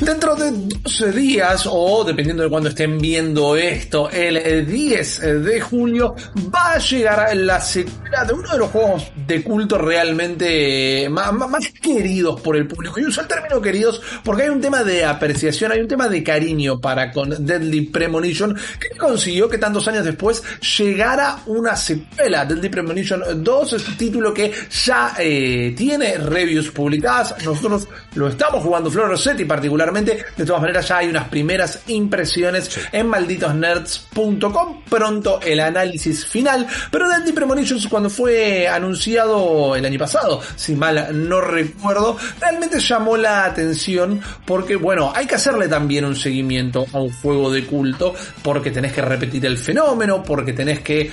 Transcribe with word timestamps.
Dentro 0.00 0.34
de 0.34 0.50
12 0.50 1.12
días, 1.12 1.68
o 1.70 2.02
dependiendo 2.04 2.42
de 2.42 2.48
cuando 2.48 2.68
estén 2.68 2.98
viendo 2.98 3.56
esto, 3.56 4.10
el 4.10 4.66
10 4.66 5.20
de 5.44 5.60
julio 5.60 6.16
va 6.52 6.72
a 6.72 6.78
llegar 6.78 7.36
la 7.36 7.60
secuela 7.60 8.24
de 8.24 8.32
uno 8.32 8.50
de 8.50 8.58
los 8.58 8.70
juegos 8.70 9.12
de 9.26 9.42
culto 9.42 9.78
realmente 9.78 11.08
más, 11.08 11.32
más 11.32 11.68
queridos 11.80 12.40
por 12.40 12.56
el 12.56 12.66
público. 12.66 12.98
Y 12.98 13.04
uso 13.04 13.20
el 13.20 13.28
término 13.28 13.60
queridos 13.60 14.02
porque 14.24 14.42
hay 14.42 14.48
un 14.48 14.60
tema 14.60 14.82
de 14.82 15.04
apreciación, 15.04 15.70
hay 15.70 15.80
un 15.80 15.88
tema 15.88 16.08
de 16.08 16.24
cariño 16.24 16.80
para 16.80 17.12
con 17.12 17.46
Deadly 17.46 17.82
Premonition 17.82 18.54
que 18.54 18.98
consiguió 18.98 19.48
que 19.48 19.58
tantos 19.58 19.86
años 19.86 20.04
después 20.04 20.42
llegara 20.76 21.38
una 21.46 21.76
secuela. 21.76 22.44
Deadly 22.44 22.68
Premonition 22.68 23.44
2 23.44 23.72
es 23.74 23.88
un 23.88 23.96
título 23.96 24.34
que 24.34 24.52
ya 24.84 25.14
eh, 25.18 25.72
tiene 25.76 26.18
reviews 26.18 26.70
publicadas. 26.70 27.36
Nosotros 27.44 27.86
lo 28.16 28.28
estamos 28.28 28.62
jugando, 28.62 28.90
Flor 28.90 29.08
Rossetti 29.08 29.44
particularmente 29.44 29.83
de 29.92 30.44
todas 30.46 30.60
maneras, 30.60 30.88
ya 30.88 30.98
hay 30.98 31.08
unas 31.08 31.28
primeras 31.28 31.82
impresiones 31.86 32.70
en 32.92 33.06
malditosnerds.com. 33.08 34.82
Pronto 34.88 35.40
el 35.42 35.60
análisis 35.60 36.24
final. 36.26 36.66
Pero 36.90 37.08
Deadly 37.08 37.32
Premonitions, 37.32 37.88
cuando 37.88 38.10
fue 38.10 38.68
anunciado 38.68 39.76
el 39.76 39.84
año 39.84 39.98
pasado, 39.98 40.40
si 40.56 40.74
mal 40.74 41.28
no 41.28 41.40
recuerdo, 41.40 42.16
realmente 42.40 42.80
llamó 42.80 43.16
la 43.16 43.44
atención 43.44 44.20
porque, 44.44 44.76
bueno, 44.76 45.12
hay 45.14 45.26
que 45.26 45.34
hacerle 45.34 45.68
también 45.68 46.04
un 46.04 46.16
seguimiento 46.16 46.86
a 46.92 46.98
un 47.00 47.12
juego 47.12 47.50
de 47.50 47.64
culto 47.66 48.14
porque 48.42 48.70
tenés 48.70 48.92
que 48.92 49.02
repetir 49.02 49.44
el 49.46 49.58
fenómeno, 49.58 50.22
porque 50.22 50.52
tenés 50.52 50.80
que 50.80 51.10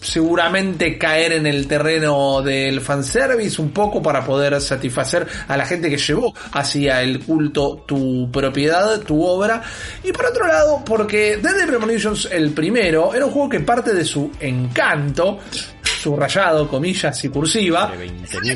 seguramente 0.00 0.96
caer 0.96 1.32
en 1.32 1.46
el 1.46 1.66
terreno 1.66 2.42
del 2.42 2.80
fanservice 2.80 3.60
un 3.60 3.70
poco 3.70 4.02
para 4.02 4.24
poder 4.24 4.60
satisfacer 4.60 5.26
a 5.48 5.56
la 5.56 5.66
gente 5.66 5.90
que 5.90 5.96
llevó 5.96 6.34
hacia 6.52 7.02
el 7.02 7.20
culto 7.20 7.84
tu 7.86 8.30
propiedad, 8.30 9.00
tu 9.00 9.24
obra. 9.24 9.62
Y 10.04 10.12
por 10.12 10.26
otro 10.26 10.46
lado, 10.46 10.82
porque 10.84 11.38
Deadly 11.38 11.66
Premonitions 11.66 12.28
el 12.30 12.50
primero 12.50 13.14
era 13.14 13.26
un 13.26 13.32
juego 13.32 13.48
que 13.48 13.60
parte 13.60 13.92
de 13.92 14.04
su 14.04 14.30
encanto, 14.40 15.40
subrayado, 15.82 16.68
comillas 16.68 17.24
y 17.24 17.28
cursiva, 17.28 17.92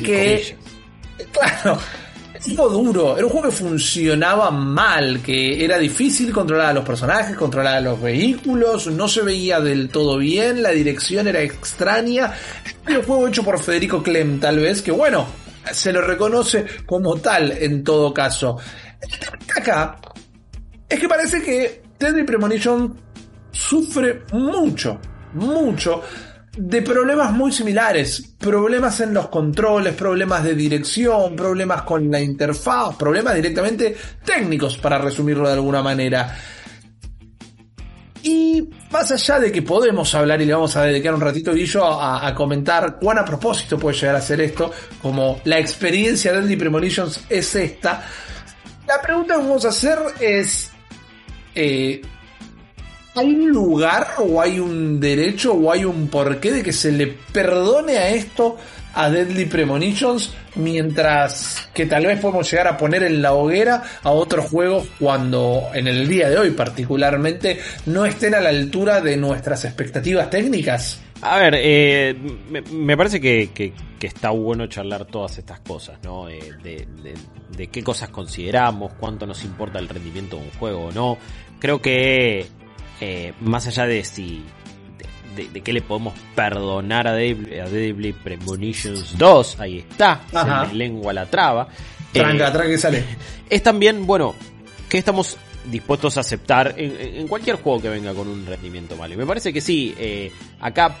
que, 0.03 0.57
claro, 1.31 1.79
duro, 2.45 3.15
era 3.15 3.25
un 3.25 3.31
juego 3.31 3.49
que 3.49 3.55
funcionaba 3.55 4.51
mal, 4.51 5.21
que 5.21 5.63
era 5.63 5.77
difícil 5.77 6.31
controlar 6.31 6.67
a 6.67 6.73
los 6.73 6.85
personajes, 6.85 7.37
controlar 7.37 7.77
a 7.77 7.81
los 7.81 8.01
vehículos, 8.01 8.87
no 8.87 9.07
se 9.07 9.21
veía 9.21 9.59
del 9.59 9.89
todo 9.89 10.17
bien, 10.17 10.61
la 10.61 10.71
dirección 10.71 11.27
era 11.27 11.41
extraña. 11.41 12.33
Era 12.85 12.99
un 12.99 13.05
juego 13.05 13.27
hecho 13.27 13.43
por 13.43 13.61
Federico 13.61 14.03
Clem, 14.03 14.39
tal 14.39 14.59
vez, 14.59 14.81
que 14.81 14.91
bueno, 14.91 15.25
se 15.71 15.93
lo 15.93 16.01
reconoce 16.01 16.65
como 16.85 17.15
tal 17.17 17.51
en 17.51 17.83
todo 17.83 18.13
caso. 18.13 18.57
Acá 19.55 19.97
es 20.89 20.99
que 20.99 21.07
parece 21.07 21.41
que 21.41 21.81
Deadly 21.97 22.23
Premonition 22.23 22.95
sufre 23.51 24.23
mucho, 24.31 24.99
mucho 25.33 26.01
de 26.57 26.81
problemas 26.81 27.31
muy 27.31 27.51
similares. 27.51 28.35
Problemas 28.37 28.99
en 29.01 29.13
los 29.13 29.27
controles, 29.27 29.93
problemas 29.93 30.43
de 30.43 30.55
dirección, 30.55 31.35
problemas 31.35 31.83
con 31.83 32.09
la 32.09 32.19
interfaz, 32.19 32.95
problemas 32.95 33.35
directamente 33.35 33.95
técnicos, 34.23 34.77
para 34.77 34.97
resumirlo 34.97 35.47
de 35.47 35.53
alguna 35.53 35.81
manera. 35.81 36.37
Y 38.21 38.69
más 38.89 39.11
allá 39.11 39.39
de 39.39 39.51
que 39.51 39.61
podemos 39.61 40.15
hablar 40.15 40.41
y 40.41 40.45
le 40.45 40.53
vamos 40.53 40.75
a 40.77 40.83
dedicar 40.83 41.13
un 41.13 41.19
ratito, 41.19 41.53
Guillo, 41.53 41.83
a, 41.83 42.25
a 42.25 42.33
comentar 42.33 42.97
cuán 42.97 43.17
a 43.17 43.25
propósito 43.25 43.77
puede 43.77 43.97
llegar 43.97 44.15
a 44.15 44.21
ser 44.21 44.39
esto, 44.39 44.71
como 45.01 45.41
la 45.43 45.59
experiencia 45.59 46.31
de 46.31 46.39
Andy 46.39 46.55
Premonitions 46.55 47.25
es 47.29 47.53
esta, 47.55 48.01
la 48.87 49.01
pregunta 49.01 49.35
que 49.35 49.41
vamos 49.41 49.65
a 49.65 49.69
hacer 49.69 49.97
es, 50.19 50.71
eh, 51.55 52.01
¿Hay 53.15 53.27
un 53.27 53.49
lugar 53.49 54.07
o 54.17 54.41
hay 54.41 54.59
un 54.59 54.99
derecho 54.99 55.53
o 55.53 55.71
hay 55.71 55.85
un 55.85 56.07
porqué 56.07 56.51
de 56.51 56.63
que 56.63 56.73
se 56.73 56.91
le 56.91 57.07
perdone 57.07 57.97
a 57.97 58.09
esto 58.09 58.57
a 58.95 59.09
Deadly 59.09 59.45
Premonitions 59.45 60.33
mientras 60.55 61.69
que 61.75 61.85
tal 61.85 62.07
vez 62.07 62.19
podemos 62.19 62.49
llegar 62.49 62.67
a 62.67 62.77
poner 62.77 63.03
en 63.03 63.21
la 63.21 63.33
hoguera 63.33 63.83
a 64.01 64.09
otros 64.09 64.49
juegos 64.49 64.87
cuando 64.99 65.69
en 65.75 65.87
el 65.87 66.07
día 66.07 66.29
de 66.29 66.37
hoy 66.39 66.51
particularmente 66.51 67.59
no 67.85 68.03
estén 68.05 68.33
a 68.33 68.39
la 68.39 68.49
altura 68.49 68.99
de 68.99 69.15
nuestras 69.15 69.65
expectativas 69.65 70.31
técnicas? 70.31 70.99
A 71.21 71.37
ver, 71.37 71.53
eh, 71.57 72.15
me, 72.71 72.97
parece 72.97 73.21
que, 73.21 73.73
está 74.01 74.31
bueno 74.31 74.67
charlar 74.67 75.05
todas 75.05 75.37
estas 75.37 75.61
cosas, 75.61 75.97
¿no? 76.03 76.27
Eh, 76.27 76.51
de, 76.61 76.85
de, 77.55 77.67
qué 77.67 77.81
cosas 77.81 78.09
consideramos, 78.09 78.91
cuánto 78.99 79.25
nos 79.25 79.45
importa 79.45 79.79
el 79.79 79.87
rendimiento 79.87 80.35
de 80.35 80.43
un 80.43 80.51
juego 80.59 80.87
o 80.87 80.91
no. 80.91 81.17
Creo 81.59 81.81
que 81.81 82.45
eh, 83.05 83.33
más 83.41 83.67
allá 83.67 83.85
de 83.85 84.01
si 84.05 84.45
de, 85.35 85.61
qué 85.61 85.73
le 85.73 85.81
podemos 85.81 86.13
perdonar 86.33 87.05
a 87.05 87.13
Deadly, 87.13 88.13
Premonitions 88.13 89.17
2, 89.17 89.59
ahí 89.59 89.79
está, 89.79 90.21
se 90.31 90.45
me 90.45 90.73
lengua 90.73 91.11
la 91.11 91.25
traba. 91.25 91.67
Tranca, 92.13 92.47
eh, 92.47 92.51
tranca 92.51 92.69
que 92.69 92.77
sale. 92.77 93.03
Es 93.49 93.61
también, 93.61 94.05
bueno, 94.07 94.35
que 94.87 94.99
estamos 94.99 95.35
dispuestos 95.65 96.15
a 96.15 96.21
aceptar 96.21 96.75
en, 96.77 97.27
cualquier 97.27 97.57
juego 97.57 97.81
que 97.81 97.89
venga 97.89 98.13
con 98.13 98.29
un 98.29 98.45
rendimiento 98.45 98.95
malo. 98.95 99.15
Y 99.15 99.17
me 99.17 99.25
parece 99.25 99.51
que 99.51 99.59
sí, 99.59 99.93
eh, 99.97 100.31
acá 100.61 100.95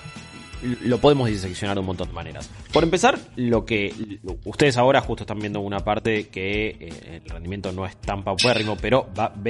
lo 0.61 0.97
podemos 0.99 1.27
diseccionar 1.27 1.75
de 1.75 1.81
un 1.81 1.87
montón 1.87 2.07
de 2.07 2.13
maneras. 2.13 2.49
Por 2.71 2.83
empezar, 2.83 3.17
lo 3.35 3.65
que 3.65 4.19
ustedes 4.45 4.77
ahora 4.77 5.01
justo 5.01 5.23
están 5.23 5.39
viendo 5.39 5.59
una 5.59 5.79
parte 5.79 6.27
que 6.27 6.67
eh, 6.67 7.21
el 7.23 7.29
rendimiento 7.29 7.71
no 7.71 7.85
es 7.85 7.97
tan 7.97 8.23
paupérrimo, 8.23 8.77
pero 8.81 9.09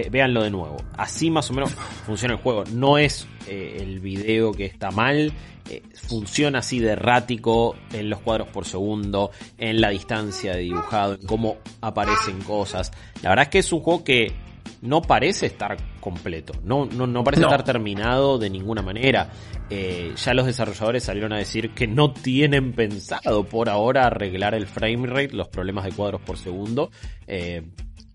véanlo 0.09 0.43
de 0.43 0.49
nuevo. 0.49 0.77
Así 0.97 1.29
más 1.29 1.49
o 1.49 1.53
menos 1.53 1.71
funciona 2.05 2.35
el 2.35 2.41
juego. 2.41 2.63
No 2.73 2.97
es 2.97 3.27
eh, 3.47 3.77
el 3.79 3.99
video 3.99 4.51
que 4.51 4.65
está 4.65 4.91
mal, 4.91 5.31
eh, 5.69 5.81
funciona 5.93 6.59
así 6.59 6.79
de 6.79 6.91
errático 6.91 7.75
en 7.93 8.09
los 8.09 8.19
cuadros 8.19 8.49
por 8.49 8.65
segundo, 8.65 9.31
en 9.57 9.79
la 9.79 9.89
distancia 9.89 10.53
de 10.53 10.61
dibujado, 10.61 11.13
en 11.13 11.25
cómo 11.25 11.57
aparecen 11.81 12.41
cosas. 12.41 12.91
La 13.21 13.29
verdad 13.29 13.43
es 13.43 13.49
que 13.49 13.59
es 13.59 13.71
un 13.71 13.81
juego 13.81 14.03
que 14.03 14.33
no 14.81 15.01
parece 15.01 15.45
estar 15.45 15.77
completo, 16.01 16.53
no, 16.63 16.85
no, 16.85 17.23
parece 17.23 17.43
estar 17.43 17.63
terminado 17.63 18.37
de 18.37 18.49
ninguna 18.49 18.81
manera. 18.81 19.29
Eh, 19.75 20.13
ya 20.15 20.35
los 20.35 20.45
desarrolladores 20.45 21.03
salieron 21.03 21.33
a 21.33 21.39
decir 21.39 21.71
que 21.71 21.87
no 21.87 22.13
tienen 22.13 22.73
pensado 22.73 23.43
por 23.43 23.69
ahora 23.69 24.05
arreglar 24.05 24.53
el 24.53 24.67
frame 24.67 25.07
rate, 25.07 25.33
los 25.33 25.47
problemas 25.47 25.83
de 25.85 25.93
cuadros 25.93 26.21
por 26.21 26.37
segundo. 26.37 26.91
Eh, 27.25 27.63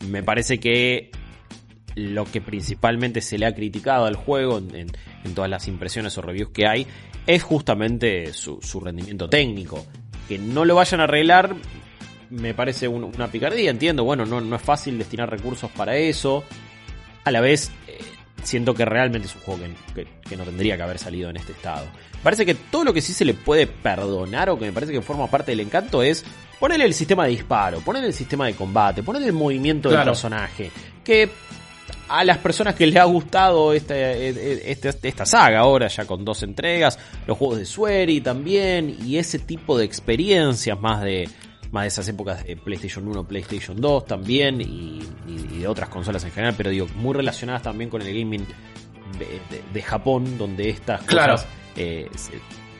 me 0.06 0.22
parece 0.22 0.60
que 0.60 1.10
lo 1.96 2.26
que 2.26 2.41
principalmente 2.41 3.20
se 3.20 3.38
le 3.38 3.46
ha 3.46 3.56
criticado 3.56 4.04
al 4.04 4.14
juego 4.14 4.58
en, 4.58 4.86
todas 5.34 5.50
las 5.50 5.66
impresiones 5.66 6.16
o 6.16 6.22
reviews 6.22 6.50
que 6.50 6.69
hay 6.69 6.86
es 7.26 7.42
justamente 7.42 8.32
su, 8.34 8.60
rendimiento 8.81 9.28
técnico. 9.28 9.84
Que 10.28 10.38
no 10.38 10.64
lo 10.64 10.76
vayan 10.76 11.00
a 11.00 11.05
arreglar 11.05 11.56
me 12.31 12.55
parece 12.55 12.87
una 12.87 13.32
picardía, 13.32 13.70
entiendo, 13.70 14.05
bueno, 14.05 14.26
no, 14.26 14.40
no 14.40 14.55
es 14.55 14.62
fácil 14.62 14.96
destinar 14.96 15.28
recursos 15.28 15.72
para 15.72 15.96
eso. 15.96 16.44
A 17.25 17.32
la 17.32 17.40
vez, 17.40 17.72
eh, 17.88 17.99
siento 18.43 18.75
que 18.75 18.85
realmente 18.85 19.29
es 19.29 19.35
un 19.35 19.40
juego 19.43 19.62
que, 19.94 20.37
no 20.37 20.44
tendría 20.44 20.76
que 20.76 20.82
haber 20.82 20.99
salido 20.99 21.31
en 21.31 21.37
este 21.37 21.52
estado. 21.52 21.87
Parece 22.23 22.44
que 22.44 22.55
todo 22.55 22.85
lo 22.85 22.93
que 22.93 23.00
sí 23.00 23.12
se 23.12 23.25
le 23.25 23.35
puede 23.35 23.67
perdonar 23.67 24.50
o 24.50 24.58
que 24.58 24.67
me 24.67 24.73
parece 24.73 24.93
que 24.93 25.02
forma 25.02 25.26
parte 25.29 25.52
del 25.52 25.61
encanto 25.61 26.02
es 26.02 26.25
ponerle 26.58 26.87
el 26.87 26.94
sistema 26.94 27.25
de 27.25 27.31
disparo, 27.31 27.81
ponerle 27.81 28.08
el 28.08 28.14
sistema 28.14 28.46
de 28.46 28.55
combate, 28.55 29.02
ponerle 29.02 29.29
el 29.29 29.35
movimiento 29.35 29.88
del 29.90 30.02
personaje. 30.02 30.70
Que 31.05 31.31
a 32.08 32.25
las 32.25 32.38
personas 32.38 32.75
que 32.75 32.87
les 32.87 32.96
ha 32.96 33.05
gustado 33.05 33.73
esta, 33.73 33.94
esta, 33.96 34.88
esta, 35.02 35.26
saga 35.26 35.61
ahora, 35.61 35.88
ya 35.88 36.06
con 36.06 36.25
dos 36.25 36.43
entregas, 36.43 36.99
los 37.26 37.37
juegos 37.37 37.58
de 37.58 37.67
Sueri 37.67 38.20
también, 38.20 38.96
y 39.05 39.19
ese 39.19 39.38
tipo 39.38 39.76
de 39.79 39.84
experiencias 39.84 40.81
más 40.81 41.02
de, 41.02 41.29
más 41.70 41.85
de 41.85 41.88
esas 41.88 42.09
épocas 42.09 42.44
de 42.44 42.56
PlayStation 42.56 43.06
1, 43.06 43.26
PlayStation 43.26 43.81
2 43.81 44.06
también 44.06 44.61
y, 44.61 45.00
de 45.59 45.67
otras 45.67 45.88
consolas 45.88 46.25
en 46.25 46.31
general, 46.31 46.55
pero 46.56 46.70
digo, 46.70 46.87
muy 46.97 47.15
relacionadas 47.15 47.62
también 47.62 47.91
con 47.91 48.00
el 48.03 48.09
gaming 48.09 48.47
de, 49.73 49.82
Japón, 49.82 50.38
donde 50.38 50.69
estas 50.70 51.03
cosas 51.03 51.47
eh, 51.76 52.09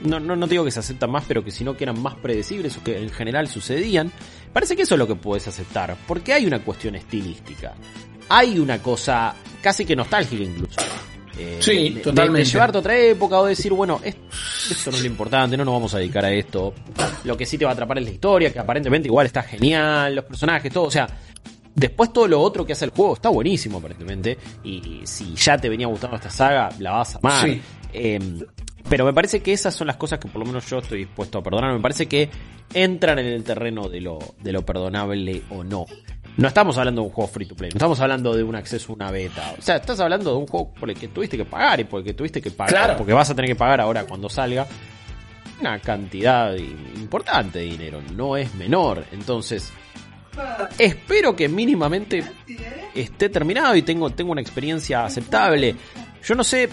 no, 0.00 0.20
no, 0.20 0.37
no 0.37 0.46
digo 0.46 0.64
que 0.64 0.70
se 0.70 0.81
aceptan 0.81 1.11
más, 1.11 1.25
pero 1.26 1.44
que 1.44 1.50
sino 1.50 1.76
que 1.76 1.85
eran 1.85 2.00
más 2.00 2.14
predecibles 2.17 2.76
o 2.76 2.85
que 2.85 2.99
en 2.99 3.11
general 3.11 3.49
sucedían, 3.49 4.12
parece 4.52 4.76
que 4.76 4.82
eso 4.82 4.94
es 4.94 4.99
lo 4.99 5.06
que 5.06 5.17
puedes 5.17 5.49
aceptar, 5.49 5.96
porque 6.06 6.32
hay 6.32 6.46
una 6.46 6.61
cuestión 6.61 6.94
estilística. 6.94 7.75
Hay 8.29 8.58
una 8.58 8.82
cosa 8.82 9.35
casi 9.62 9.85
que 9.85 9.96
nostálgica 9.96 10.43
incluso. 10.43 10.81
Eh, 11.38 11.58
sí, 11.61 12.00
totalmente. 12.02 12.40
De, 12.40 12.44
llevarte 12.44 12.79
a 12.79 12.81
otra 12.81 12.99
época 12.99 13.38
o 13.38 13.46
decir, 13.46 13.73
bueno, 13.73 14.00
esto 14.74 14.90
no 14.90 14.96
es 14.96 15.02
lo 15.02 15.08
importante, 15.08 15.56
no 15.56 15.64
nos 15.64 15.74
vamos 15.74 15.94
a 15.94 15.98
dedicar 15.98 16.24
a 16.24 16.30
esto. 16.30 16.74
Lo 17.24 17.36
que 17.36 17.46
sí 17.46 17.58
te 17.58 17.64
va 17.64 17.72
a 17.72 17.74
atrapar 17.74 17.98
es 17.98 18.04
la 18.04 18.10
historia, 18.10 18.52
que 18.52 18.58
aparentemente 18.58 19.08
igual 19.08 19.26
está 19.26 19.42
genial, 19.42 20.14
los 20.14 20.24
personajes, 20.24 20.72
todo. 20.72 20.84
O 20.84 20.90
sea, 20.90 21.06
después 21.74 22.12
todo 22.12 22.26
lo 22.28 22.40
otro 22.40 22.64
que 22.66 22.72
hace 22.72 22.84
el 22.84 22.90
juego 22.90 23.14
está 23.14 23.28
buenísimo, 23.28 23.78
aparentemente. 23.78 24.38
Y 24.64 25.00
si 25.04 25.34
ya 25.34 25.58
te 25.58 25.68
venía 25.68 25.86
gustando 25.86 26.16
esta 26.16 26.30
saga, 26.30 26.68
la 26.78 26.92
vas 26.92 27.14
a 27.14 27.18
amar. 27.18 27.48
Em, 27.92 28.40
pero 28.88 29.04
me 29.04 29.12
parece 29.12 29.40
que 29.40 29.52
esas 29.52 29.74
son 29.74 29.86
las 29.86 29.96
cosas 29.96 30.18
que 30.18 30.28
por 30.28 30.40
lo 30.40 30.46
menos 30.46 30.68
yo 30.68 30.78
estoy 30.78 30.98
dispuesto 31.00 31.38
a 31.38 31.42
perdonar. 31.42 31.72
Me 31.72 31.80
parece 31.80 32.06
que 32.06 32.30
entran 32.72 33.18
en 33.18 33.26
el 33.26 33.44
terreno 33.44 33.88
de 33.88 34.00
lo, 34.00 34.18
de 34.40 34.52
lo 34.52 34.64
perdonable 34.64 35.42
o 35.50 35.64
no. 35.64 35.86
No 36.38 36.46
estamos 36.46 36.79
hablando 36.79 37.02
de 37.02 37.08
un 37.08 37.12
juego 37.12 37.29
free 37.29 37.46
to 37.46 37.56
play, 37.56 37.69
no 37.70 37.79
estamos 37.79 37.99
hablando 37.99 38.32
de 38.32 38.44
un 38.44 38.55
acceso 38.55 38.93
a 38.93 38.94
una 38.94 39.11
beta. 39.11 39.56
O 39.58 39.61
sea, 39.61 39.75
estás 39.75 39.99
hablando 39.99 40.31
de 40.31 40.37
un 40.37 40.46
juego 40.46 40.73
por 40.73 40.88
el 40.88 40.96
que 40.96 41.08
tuviste 41.08 41.37
que 41.37 41.44
pagar 41.44 41.81
y 41.81 41.85
por 41.85 41.99
el 41.99 42.06
que 42.06 42.14
tuviste 42.14 42.40
que 42.40 42.52
pagar. 42.52 42.96
Porque 42.96 43.12
vas 43.12 43.29
a 43.29 43.35
tener 43.35 43.50
que 43.50 43.56
pagar 43.56 43.81
ahora 43.81 44.05
cuando 44.05 44.29
salga 44.29 44.64
una 45.61 45.81
cantidad 45.81 46.55
importante 46.55 47.58
de 47.58 47.64
dinero. 47.64 48.00
No 48.14 48.37
es 48.37 48.55
menor. 48.55 49.05
Entonces, 49.11 49.73
espero 50.79 51.35
que 51.35 51.49
mínimamente 51.49 52.23
esté 52.94 53.31
terminado 53.31 53.75
y 53.75 53.82
tengo, 53.82 54.08
tengo 54.11 54.31
una 54.31 54.40
experiencia 54.40 55.05
aceptable. 55.05 55.75
Yo 56.23 56.37
no 56.37 56.44
sé 56.44 56.69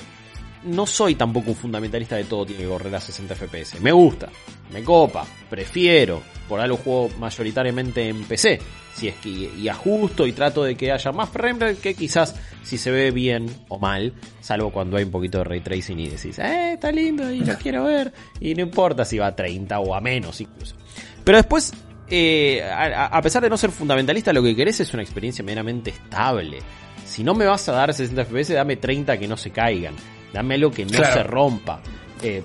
no 0.65 0.85
soy 0.85 1.15
tampoco 1.15 1.51
un 1.51 1.55
fundamentalista 1.55 2.15
de 2.15 2.25
todo 2.25 2.45
tiene 2.45 2.63
que 2.63 2.69
correr 2.69 2.93
a 2.95 2.99
60 2.99 3.35
FPS. 3.35 3.79
Me 3.81 3.91
gusta, 3.91 4.29
me 4.71 4.83
copa, 4.83 5.25
prefiero. 5.49 6.21
Por 6.47 6.59
algo 6.59 6.77
juego 6.77 7.09
mayoritariamente 7.17 8.07
en 8.07 8.23
PC. 8.23 8.59
Si 8.93 9.07
es 9.07 9.15
que 9.15 9.29
y 9.29 9.67
ajusto 9.67 10.27
y 10.27 10.31
trato 10.31 10.63
de 10.63 10.75
que 10.75 10.91
haya 10.91 11.11
más 11.11 11.29
frame 11.29 11.75
que 11.75 11.95
quizás 11.95 12.35
si 12.61 12.77
se 12.77 12.91
ve 12.91 13.11
bien 13.11 13.47
o 13.67 13.79
mal. 13.79 14.13
Salvo 14.41 14.71
cuando 14.71 14.97
hay 14.97 15.03
un 15.03 15.11
poquito 15.11 15.39
de 15.39 15.43
ray 15.43 15.61
tracing 15.61 15.99
y 15.99 16.09
decís, 16.09 16.37
eh, 16.39 16.73
está 16.73 16.91
lindo 16.91 17.31
y 17.31 17.39
lo 17.39 17.55
quiero 17.57 17.85
ver. 17.85 18.13
Y 18.39 18.53
no 18.53 18.61
importa 18.61 19.05
si 19.05 19.17
va 19.17 19.27
a 19.27 19.35
30 19.35 19.79
o 19.79 19.95
a 19.95 20.01
menos 20.01 20.39
incluso. 20.39 20.75
Pero 21.23 21.39
después, 21.39 21.73
eh, 22.09 22.63
a, 22.63 23.21
pesar 23.21 23.41
de 23.41 23.49
no 23.49 23.57
ser 23.57 23.71
fundamentalista, 23.71 24.31
lo 24.31 24.43
que 24.43 24.55
querés 24.55 24.79
es 24.79 24.93
una 24.93 25.01
experiencia 25.01 25.43
meramente 25.43 25.89
estable. 25.89 26.59
Si 27.05 27.23
no 27.23 27.33
me 27.33 27.45
vas 27.45 27.67
a 27.69 27.71
dar 27.71 27.93
60 27.93 28.25
FPS, 28.25 28.53
dame 28.53 28.77
30 28.77 29.17
que 29.17 29.27
no 29.27 29.35
se 29.35 29.49
caigan 29.49 29.95
dame 30.35 30.55
algo 30.55 30.69
que 30.69 30.85
no 30.85 30.91
se 30.91 31.23
rompa. 31.23 31.79
Eh, 32.21 32.43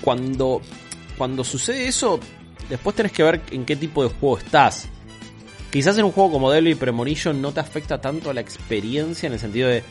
cuando, 0.00 0.62
cuando 1.18 1.42
sucede 1.42 1.88
eso, 1.88 2.20
después 2.68 2.94
tenés 2.94 3.10
que 3.10 3.24
ver 3.24 3.40
en 3.50 3.64
qué 3.64 3.74
tipo 3.74 4.04
de 4.04 4.10
juego 4.10 4.38
estás. 4.38 4.88
Quizás 5.72 5.98
en 5.98 6.04
un 6.04 6.12
juego 6.12 6.30
como 6.30 6.52
Devil 6.52 6.76
Premonition 6.76 7.42
no 7.42 7.50
te 7.50 7.58
afecta 7.58 8.00
tanto 8.00 8.30
a 8.30 8.34
la 8.34 8.40
experiencia 8.40 9.26
en 9.26 9.32
el 9.32 9.40
sentido 9.40 9.68
de, 9.68 9.82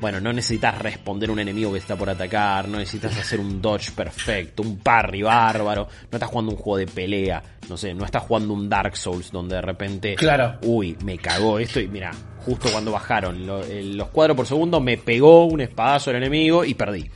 bueno, 0.00 0.20
no 0.20 0.32
necesitas 0.32 0.78
responder 0.78 1.28
a 1.28 1.32
un 1.32 1.40
enemigo 1.40 1.72
que 1.72 1.78
está 1.78 1.96
por 1.96 2.08
atacar, 2.08 2.68
no 2.68 2.78
necesitas 2.78 3.18
hacer 3.18 3.40
un 3.40 3.60
dodge 3.60 3.92
perfecto, 3.92 4.62
un 4.62 4.78
parry 4.78 5.22
bárbaro, 5.22 5.88
no 6.10 6.16
estás 6.16 6.28
jugando 6.28 6.52
un 6.52 6.58
juego 6.58 6.78
de 6.78 6.86
pelea, 6.86 7.42
no 7.68 7.76
sé, 7.76 7.94
no 7.94 8.04
estás 8.04 8.22
jugando 8.22 8.54
un 8.54 8.68
Dark 8.68 8.96
Souls 8.96 9.30
donde 9.30 9.56
de 9.56 9.62
repente, 9.62 10.14
claro. 10.14 10.58
uy, 10.62 10.96
me 11.04 11.18
cagó 11.18 11.58
esto 11.58 11.80
y 11.80 11.88
mira, 11.88 12.12
justo 12.44 12.70
cuando 12.70 12.92
bajaron 12.92 13.46
los 13.46 14.08
cuadros 14.08 14.36
por 14.36 14.46
segundo, 14.46 14.80
me 14.80 14.96
pegó 14.96 15.44
un 15.44 15.60
espadazo 15.60 16.10
el 16.10 16.16
enemigo 16.16 16.64
y 16.64 16.74
perdí. 16.74 17.10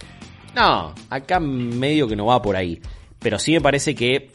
No, 0.54 0.94
acá 1.10 1.40
medio 1.40 2.06
que 2.06 2.16
no 2.16 2.26
va 2.26 2.40
por 2.40 2.56
ahí. 2.56 2.80
Pero 3.18 3.38
sí 3.38 3.52
me 3.52 3.60
parece 3.60 3.94
que 3.94 4.30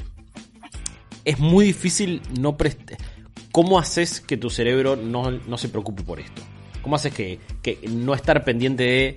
es 1.23 1.39
muy 1.39 1.65
difícil 1.65 2.21
no 2.39 2.57
prestar. 2.57 2.97
¿Cómo 3.51 3.79
haces 3.79 4.19
que 4.19 4.37
tu 4.37 4.49
cerebro 4.49 4.95
no, 4.95 5.57
se 5.57 5.69
preocupe 5.69 6.03
por 6.03 6.19
esto? 6.19 6.41
¿Cómo 6.89 6.95
haces 6.95 7.13
que, 7.13 7.37
no 7.87 8.15
estar 8.15 8.43
pendiente 8.43 8.81
de. 8.81 9.15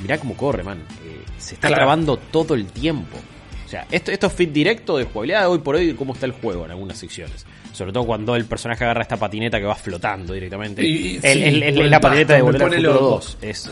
Mirá 0.00 0.18
cómo 0.18 0.36
corre, 0.36 0.62
man. 0.62 0.76
Eh, 1.02 1.24
se 1.38 1.54
está 1.54 1.70
grabando 1.70 2.18
todo 2.18 2.52
el 2.52 2.66
tiempo. 2.66 3.16
O 3.64 3.68
sea, 3.70 3.86
esto, 3.90 4.10
esto 4.12 4.26
es 4.26 4.32
fit 4.34 4.52
directo 4.52 4.98
de 4.98 5.04
jugabilidad 5.04 5.40
de 5.40 5.46
hoy 5.46 5.60
por 5.60 5.76
hoy 5.76 5.94
cómo 5.94 6.12
está 6.12 6.26
el 6.26 6.32
juego 6.32 6.66
en 6.66 6.72
algunas 6.72 6.98
secciones. 6.98 7.46
Sobre 7.72 7.94
todo 7.94 8.04
cuando 8.04 8.36
el 8.36 8.44
personaje 8.44 8.84
agarra 8.84 9.00
esta 9.00 9.16
patineta 9.16 9.58
que 9.58 9.64
va 9.64 9.74
flotando 9.74 10.34
directamente. 10.34 10.82
es 10.86 11.74
la 11.76 11.98
patineta 11.98 12.34
de 12.34 12.42
Volver 12.42 12.62
al 12.62 12.74
Futuro 12.74 12.92
2. 12.92 13.38
Es, 13.40 13.70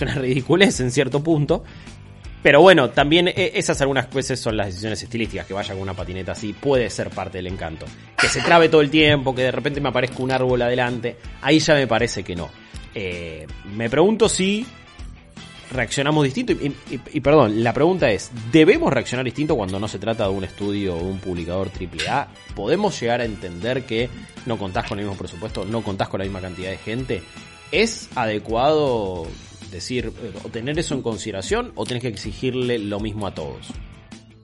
una, 0.00 0.14
ridiculez 0.14 0.78
en 0.78 0.92
cierto 0.92 1.20
punto. 1.20 1.64
Pero 2.44 2.60
bueno, 2.60 2.90
también 2.90 3.28
e, 3.28 3.52
esas 3.54 3.80
algunas 3.80 4.12
veces 4.12 4.38
son 4.38 4.58
las 4.58 4.66
decisiones 4.66 5.02
estilísticas. 5.02 5.46
Que 5.46 5.54
vaya 5.54 5.72
con 5.72 5.82
una 5.82 5.94
patineta 5.94 6.32
así 6.32 6.52
puede 6.52 6.90
ser 6.90 7.08
parte 7.08 7.38
del 7.38 7.46
encanto. 7.46 7.86
Que 8.20 8.28
se 8.28 8.42
trabe 8.42 8.68
todo 8.68 8.82
el 8.82 8.90
tiempo, 8.90 9.34
que 9.34 9.44
de 9.44 9.50
repente 9.50 9.80
me 9.80 9.88
aparezca 9.88 10.22
un 10.22 10.30
árbol 10.30 10.60
adelante. 10.60 11.16
Ahí 11.40 11.58
ya 11.58 11.72
me 11.72 11.86
parece 11.86 12.22
que 12.22 12.36
no. 12.36 12.50
Eh, 12.94 13.46
me 13.74 13.88
pregunto 13.88 14.28
si 14.28 14.66
reaccionamos 15.72 16.22
distinto. 16.22 16.52
Y, 16.52 17.20
perdón, 17.20 17.64
la 17.64 17.72
pregunta 17.72 18.10
es, 18.10 18.30
¿debemos 18.52 18.92
reaccionar 18.92 19.24
distinto 19.24 19.56
cuando 19.56 19.80
no 19.80 19.88
se 19.88 19.98
trata 19.98 20.24
de 20.24 20.34
un 20.34 20.44
estudio 20.44 20.96
o 20.96 21.02
un 21.02 21.20
publicador 21.20 21.70
AAA? 21.70 22.28
¿Podemos 22.54 23.00
llegar 23.00 23.22
a 23.22 23.24
entender 23.24 23.86
que 23.86 24.10
no 24.44 24.58
contás 24.58 24.86
con 24.86 24.98
el 24.98 25.06
mismo 25.06 25.18
presupuesto, 25.18 25.64
no 25.64 25.80
contás 25.80 26.10
con 26.10 26.18
la 26.18 26.24
misma 26.24 26.42
cantidad 26.42 26.68
de 26.68 26.76
gente? 26.76 27.22
¿Es 27.72 28.10
adecuado 28.14 29.26
decir 29.74 30.12
o 30.42 30.48
tener 30.48 30.78
eso 30.78 30.94
en 30.94 31.02
consideración 31.02 31.72
o 31.74 31.84
tenés 31.84 32.02
que 32.02 32.08
exigirle 32.08 32.78
lo 32.78 33.00
mismo 33.00 33.26
a 33.26 33.34
todos? 33.34 33.68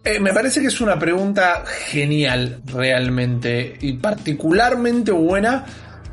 Eh, 0.03 0.19
me 0.19 0.33
parece 0.33 0.61
que 0.61 0.69
es 0.69 0.81
una 0.81 0.99
pregunta 0.99 1.65
genial 1.67 2.63
realmente 2.67 3.77
y 3.81 3.95
particularmente 3.95 5.13
buena 5.13 5.67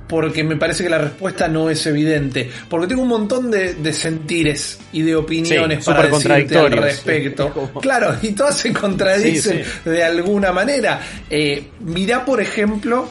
porque 0.07 0.43
me 0.43 0.55
parece 0.55 0.83
que 0.83 0.89
la 0.89 0.97
respuesta 0.97 1.47
no 1.47 1.69
es 1.69 1.85
evidente. 1.85 2.49
Porque 2.69 2.87
tengo 2.87 3.01
un 3.01 3.09
montón 3.09 3.51
de, 3.51 3.93
sentires 3.93 4.79
y 4.93 5.01
de 5.01 5.15
opiniones 5.15 5.85
para 5.85 6.07
decirte 6.07 6.57
al 6.57 6.71
respecto. 6.71 7.71
Claro, 7.81 8.15
y 8.21 8.31
todas 8.31 8.57
se 8.57 8.73
contradicen 8.73 9.63
de 9.85 10.03
alguna 10.03 10.51
manera. 10.51 10.99
Eh, 11.29 11.71
mirá, 11.79 12.25
por 12.25 12.41
ejemplo, 12.41 13.09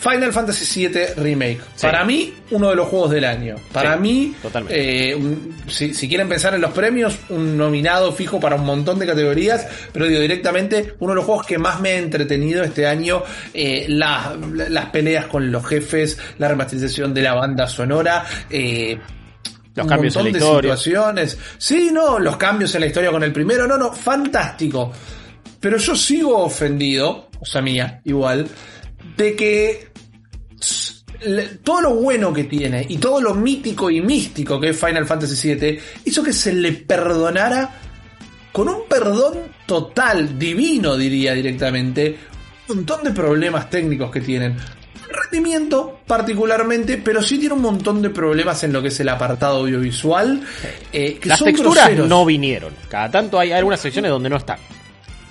Final 0.00 0.32
Fantasy 0.32 0.88
VII 0.88 1.14
Remake. 1.16 1.60
Para 1.80 2.04
mí, 2.04 2.32
uno 2.50 2.70
de 2.70 2.76
los 2.76 2.88
juegos 2.88 3.10
del 3.10 3.24
año. 3.24 3.56
Para 3.72 3.96
mí, 3.96 4.34
eh, 4.68 5.18
si, 5.66 6.08
quieren 6.08 6.28
pensar 6.28 6.54
en 6.54 6.60
los 6.60 6.72
premios, 6.72 7.18
un 7.30 7.56
nominado 7.56 8.12
fijo 8.12 8.38
para 8.38 8.56
un 8.56 8.64
montón 8.64 8.98
de 8.98 9.06
categorías, 9.06 9.66
pero 9.92 10.06
digo 10.06 10.20
directamente, 10.20 10.94
uno 11.00 11.12
de 11.12 11.16
los 11.16 11.24
juegos 11.24 11.46
que 11.46 11.58
más 11.58 11.80
me 11.80 11.90
ha 11.90 11.98
entretenido 11.98 12.62
este 12.62 12.86
año, 12.86 13.24
eh, 13.52 13.86
las 13.88 14.86
peleas 14.92 15.26
con 15.26 15.50
los 15.50 15.66
jefes, 15.66 16.18
la 16.38 16.48
remasterización 16.48 17.12
de 17.12 17.22
la 17.22 17.34
banda 17.34 17.66
sonora, 17.66 18.24
eh, 18.48 18.98
los 19.74 19.86
cambios 19.86 20.16
en 20.16 20.24
la 20.24 20.30
de 20.30 20.40
situaciones. 20.40 21.38
Sí, 21.58 21.90
no, 21.92 22.18
los 22.18 22.36
cambios 22.36 22.74
en 22.74 22.82
la 22.82 22.86
historia 22.86 23.10
con 23.10 23.22
el 23.24 23.32
primero, 23.32 23.66
no, 23.66 23.76
no, 23.76 23.92
fantástico. 23.92 24.92
Pero 25.60 25.76
yo 25.76 25.96
sigo 25.96 26.38
ofendido, 26.38 27.28
o 27.40 27.44
sea, 27.44 27.60
mía, 27.60 28.00
igual, 28.04 28.46
de 29.18 29.36
que 29.36 29.88
todo 31.64 31.80
lo 31.80 31.94
bueno 31.96 32.32
que 32.32 32.44
tiene 32.44 32.86
y 32.88 32.96
todo 32.98 33.20
lo 33.20 33.34
mítico 33.34 33.90
y 33.90 34.00
místico 34.00 34.60
que 34.60 34.68
es 34.68 34.78
Final 34.78 35.04
Fantasy 35.04 35.54
VII 35.54 35.78
hizo 36.04 36.22
que 36.22 36.32
se 36.32 36.52
le 36.52 36.72
perdonara 36.72 37.68
con 38.52 38.68
un 38.68 38.82
perdón 38.88 39.38
total, 39.66 40.38
divino 40.38 40.96
diría 40.96 41.34
directamente, 41.34 42.16
un 42.68 42.76
montón 42.76 43.04
de 43.04 43.10
problemas 43.10 43.68
técnicos 43.68 44.10
que 44.10 44.20
tienen. 44.20 44.56
Rendimiento 45.08 46.00
particularmente, 46.06 46.98
pero 46.98 47.22
sí 47.22 47.38
tiene 47.38 47.54
un 47.54 47.62
montón 47.62 48.00
de 48.00 48.10
problemas 48.10 48.62
en 48.64 48.72
lo 48.72 48.80
que 48.80 48.88
es 48.88 49.00
el 49.00 49.08
apartado 49.08 49.58
audiovisual. 49.58 50.42
Eh, 50.92 51.20
Las 51.24 51.42
texturas 51.42 51.90
no 51.96 52.24
vinieron. 52.24 52.72
Cada 52.88 53.10
tanto 53.10 53.38
hay 53.38 53.52
algunas 53.52 53.80
secciones 53.80 54.10
donde 54.10 54.28
no 54.28 54.36
están 54.36 54.58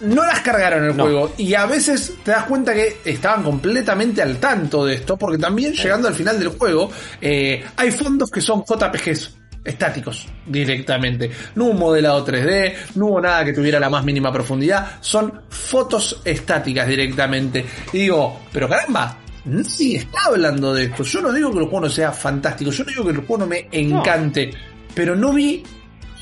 no 0.01 0.25
las 0.25 0.41
cargaron 0.41 0.85
el 0.85 0.93
juego. 0.93 1.33
Y 1.37 1.53
a 1.53 1.65
veces 1.65 2.15
te 2.23 2.31
das 2.31 2.45
cuenta 2.45 2.73
que 2.73 2.97
estaban 3.05 3.43
completamente 3.43 4.21
al 4.21 4.37
tanto 4.37 4.85
de 4.85 4.95
esto, 4.95 5.17
porque 5.17 5.37
también 5.37 5.73
llegando 5.73 6.07
al 6.07 6.13
final 6.13 6.39
del 6.39 6.49
juego, 6.49 6.89
eh, 7.21 7.63
hay 7.75 7.91
fondos 7.91 8.29
que 8.31 8.41
son 8.41 8.63
JPGs 8.63 9.37
estáticos 9.63 10.27
directamente. 10.45 11.29
No 11.55 11.65
hubo 11.65 11.73
modelado 11.73 12.25
3D, 12.25 12.73
no 12.95 13.07
hubo 13.07 13.21
nada 13.21 13.43
que 13.43 13.53
tuviera 13.53 13.79
la 13.79 13.89
más 13.89 14.03
mínima 14.03 14.31
profundidad, 14.31 14.97
son 15.01 15.41
fotos 15.49 16.21
estáticas 16.23 16.87
directamente. 16.87 17.65
Y 17.91 17.99
digo, 17.99 18.41
pero 18.51 18.69
caramba, 18.69 19.17
sí 19.65 19.95
está 19.95 20.19
hablando 20.27 20.73
de 20.73 20.85
esto. 20.85 21.03
Yo 21.03 21.21
no 21.21 21.33
digo 21.33 21.51
que 21.51 21.59
el 21.59 21.65
juego 21.65 21.81
no 21.81 21.89
sea 21.89 22.11
fantástico, 22.11 22.71
yo 22.71 22.83
no 22.83 22.89
digo 22.91 23.03
que 23.03 23.11
el 23.11 23.17
juego 23.17 23.37
no 23.37 23.47
me 23.47 23.67
encante, 23.71 24.51
pero 24.93 25.15
no 25.15 25.33
vi 25.33 25.63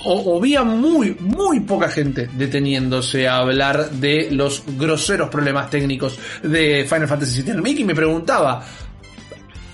o, 0.05 0.37
había 0.37 0.63
muy, 0.63 1.15
muy 1.19 1.61
poca 1.61 1.89
gente 1.89 2.29
deteniéndose 2.33 3.27
a 3.27 3.37
hablar 3.37 3.89
de 3.89 4.29
los 4.31 4.63
groseros 4.77 5.29
problemas 5.29 5.69
técnicos 5.69 6.17
de 6.43 6.85
Final 6.87 7.07
Fantasy 7.07 7.41
VII 7.41 7.53
Remake 7.53 7.79
y 7.79 7.83
me 7.83 7.95
preguntaba, 7.95 8.63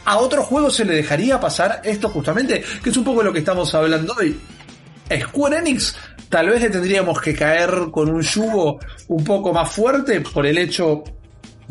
¿a 0.05 0.17
otro 0.17 0.43
juego 0.43 0.69
se 0.69 0.85
le 0.85 0.95
dejaría 0.95 1.39
pasar 1.39 1.81
esto 1.83 2.09
justamente? 2.09 2.63
Que 2.83 2.89
es 2.89 2.97
un 2.97 3.03
poco 3.03 3.23
lo 3.23 3.33
que 3.33 3.39
estamos 3.39 3.73
hablando 3.75 4.15
hoy. 4.17 4.39
Square 5.19 5.57
Enix 5.57 5.95
tal 6.29 6.49
vez 6.49 6.61
le 6.61 6.69
tendríamos 6.69 7.19
que 7.19 7.35
caer 7.35 7.89
con 7.91 8.09
un 8.09 8.21
yugo 8.21 8.79
un 9.09 9.23
poco 9.23 9.51
más 9.51 9.69
fuerte 9.69 10.21
por 10.21 10.45
el 10.45 10.57
hecho 10.57 11.03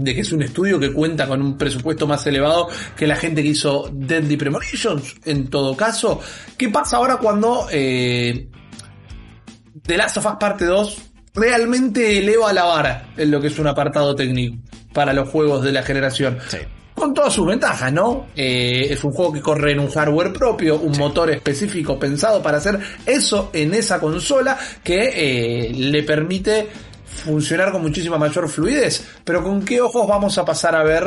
de 0.01 0.15
que 0.15 0.23
es 0.23 0.33
un 0.33 0.43
estudio 0.43 0.81
que 0.81 0.93
cuenta 0.93 1.29
con 1.29 1.43
un 1.43 1.59
presupuesto 1.59 2.07
más 2.07 2.27
elevado 2.27 2.69
que 2.97 3.07
la 3.07 3.17
gente 3.17 3.43
que 3.43 3.49
hizo 3.49 3.91
Deadly 3.93 4.37
Premonitions, 4.37 5.17
en 5.25 5.49
todo 5.49 5.77
caso. 5.77 6.21
¿Qué 6.57 6.71
pasa 6.71 6.97
ahora 6.97 7.19
cuando 7.19 7.67
eh, 7.71 8.49
The 9.83 9.97
Last 9.97 10.17
of 10.17 10.27
Us 10.27 10.33
Parte 10.41 10.65
2 10.65 10.99
realmente 11.35 12.19
eleva 12.19 12.53
la 12.53 12.65
vara 12.65 13.13
en 13.17 13.31
lo 13.31 13.41
que 13.41 13.49
es 13.49 13.59
un 13.59 13.67
apartado 13.67 14.15
técnico 14.15 14.57
para 14.95 15.13
los 15.13 15.29
juegos 15.29 15.63
de 15.63 15.73
la 15.73 15.83
generación? 15.83 16.39
Sí. 16.49 16.59
Con 16.95 17.15
todas 17.15 17.33
sus 17.33 17.47
ventajas, 17.47 17.93
¿no? 17.93 18.27
Eh, 18.37 18.89
es 18.91 19.05
un 19.05 19.13
juego 19.13 19.33
que 19.33 19.41
corre 19.41 19.73
en 19.73 19.81
un 19.81 19.91
hardware 19.91 20.33
propio, 20.33 20.79
un 20.79 20.97
motor 20.99 21.31
específico 21.31 21.99
pensado 21.99 22.43
para 22.43 22.59
hacer 22.59 22.79
eso 23.07 23.51
en 23.53 23.75
esa 23.75 24.01
consola 24.01 24.59
que 24.83 25.11
eh, 25.15 25.73
le 25.75 26.03
permite 26.03 26.69
funcionar 27.25 27.73
con 27.73 27.83
muchísima 27.83 28.19
mayor 28.19 28.49
fluidez. 28.49 29.07
Pero 29.25 29.43
¿con 29.43 29.65
qué 29.65 29.81
ojos 29.81 30.07
vamos 30.09 30.37
a 30.39 30.45
pasar 30.45 30.75
a 30.75 30.83
ver 30.83 31.05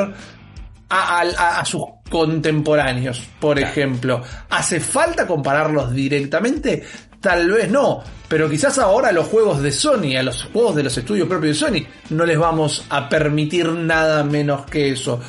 a, 0.88 1.20
a- 1.20 1.60
a 1.60 1.64
sus 1.64 1.82
contemporáneos, 2.10 3.22
por 3.40 3.58
ejemplo? 3.58 4.22
¿Hace 4.50 4.80
falta 4.80 5.26
compararlos 5.26 5.92
directamente? 5.92 6.82
Tal 7.20 7.50
vez 7.50 7.70
no, 7.70 8.02
pero 8.28 8.50
quizás 8.50 8.78
ahora 8.78 9.08
a 9.08 9.12
los 9.12 9.28
juegos 9.28 9.62
de 9.62 9.72
Sony, 9.72 10.14
a 10.18 10.22
los 10.22 10.44
juegos 10.52 10.76
de 10.76 10.82
los 10.82 10.96
estudios 10.98 11.26
propios 11.26 11.58
de 11.58 11.66
Sony, 11.66 11.86
no 12.10 12.26
les 12.26 12.38
vamos 12.38 12.84
a 12.90 13.08
permitir 13.08 13.66
nada 13.70 14.22
menos 14.24 14.66
que 14.66 14.90
eso. 14.90 15.20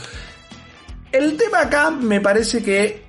El 1.11 1.37
tema 1.37 1.61
acá 1.61 1.91
me 1.91 2.19
parece 2.19 2.61
que 2.61 3.05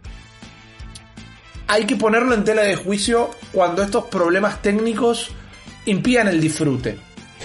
hay 1.66 1.85
que 1.85 1.97
ponerlo 1.97 2.33
en 2.35 2.45
tela 2.45 2.62
de 2.62 2.76
juicio 2.76 3.30
cuando 3.50 3.83
estos 3.83 4.04
problemas 4.04 4.62
técnicos 4.62 5.30
impidan 5.87 6.28
el 6.28 6.40
disfrute. 6.40 6.97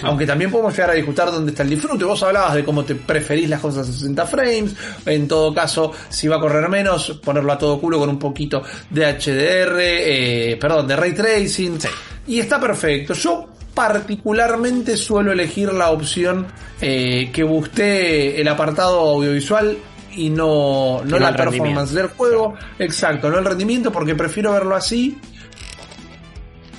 Aunque 0.02 0.26
también 0.26 0.50
podemos 0.50 0.72
llegar 0.72 0.90
a 0.90 0.94
discutir 0.94 1.24
dónde 1.26 1.52
está 1.52 1.62
el 1.62 1.70
disfrute. 1.70 2.04
Vos 2.04 2.22
hablabas 2.22 2.54
de 2.54 2.64
cómo 2.64 2.84
te 2.84 2.94
preferís 2.94 3.48
las 3.48 3.60
cosas 3.60 3.88
a 3.88 3.92
60 3.92 4.26
frames. 4.26 4.74
En 5.06 5.28
todo 5.28 5.54
caso, 5.54 5.92
si 6.08 6.28
va 6.28 6.36
a 6.36 6.40
correr 6.40 6.68
menos, 6.68 7.20
ponerlo 7.24 7.52
a 7.52 7.58
todo 7.58 7.80
culo 7.80 7.98
con 7.98 8.08
un 8.08 8.18
poquito 8.18 8.62
de 8.90 9.06
HDR, 9.06 9.78
eh, 9.80 10.56
perdón, 10.60 10.86
de 10.86 10.96
ray 10.96 11.12
tracing. 11.12 11.78
Y 12.26 12.40
está 12.40 12.60
perfecto. 12.60 13.14
Yo 13.14 13.48
particularmente 13.74 14.96
suelo 14.96 15.32
elegir 15.32 15.72
la 15.72 15.90
opción 15.90 16.46
eh, 16.80 17.30
que 17.32 17.42
busque 17.42 18.40
el 18.40 18.48
apartado 18.48 19.00
audiovisual 19.00 19.78
y 20.14 20.28
no, 20.28 21.02
no 21.04 21.04
no 21.04 21.18
la 21.18 21.34
performance 21.34 21.92
del 21.92 22.08
juego. 22.08 22.54
Exacto, 22.78 23.30
no 23.30 23.38
el 23.38 23.44
rendimiento 23.44 23.90
porque 23.90 24.14
prefiero 24.14 24.52
verlo 24.52 24.74
así. 24.76 25.18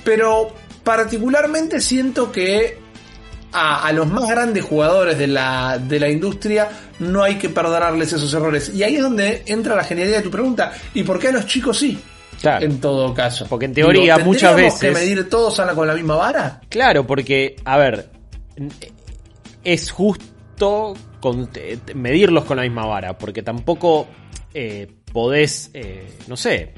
Pero 0.04 0.52
particularmente 0.84 1.80
siento 1.80 2.30
que 2.30 2.78
a, 3.54 3.86
a 3.86 3.92
los 3.92 4.06
más 4.08 4.28
grandes 4.28 4.64
jugadores 4.64 5.16
de 5.16 5.26
la, 5.28 5.78
de 5.78 5.98
la 6.00 6.08
industria 6.10 6.68
no 6.98 7.22
hay 7.22 7.36
que 7.36 7.48
perdonarles 7.48 8.12
esos 8.12 8.34
errores. 8.34 8.70
Y 8.74 8.82
ahí 8.82 8.96
es 8.96 9.02
donde 9.02 9.42
entra 9.46 9.74
la 9.76 9.84
genialidad 9.84 10.18
de 10.18 10.22
tu 10.24 10.30
pregunta. 10.30 10.72
¿Y 10.92 11.02
por 11.04 11.18
qué 11.18 11.28
a 11.28 11.32
los 11.32 11.46
chicos 11.46 11.78
sí? 11.78 11.98
Claro. 12.40 12.66
En 12.66 12.80
todo 12.80 13.14
caso. 13.14 13.46
Porque 13.48 13.64
en 13.66 13.72
teoría, 13.74 14.16
Digo, 14.16 14.26
muchas 14.26 14.50
¿tendríamos 14.50 14.80
veces- 14.80 14.98
que 14.98 15.00
medir 15.06 15.28
todos 15.30 15.58
a 15.60 15.64
la- 15.66 15.74
con 15.74 15.86
la 15.86 15.94
misma 15.94 16.16
vara? 16.16 16.60
Claro, 16.68 17.06
porque, 17.06 17.56
a 17.64 17.78
ver, 17.78 18.10
es 19.62 19.90
justo 19.90 20.94
con- 21.20 21.48
medirlos 21.94 22.44
con 22.44 22.56
la 22.56 22.62
misma 22.64 22.86
vara, 22.86 23.16
porque 23.16 23.42
tampoco 23.42 24.06
eh, 24.52 24.86
podés, 25.12 25.70
eh, 25.74 26.06
no 26.28 26.36
sé, 26.36 26.74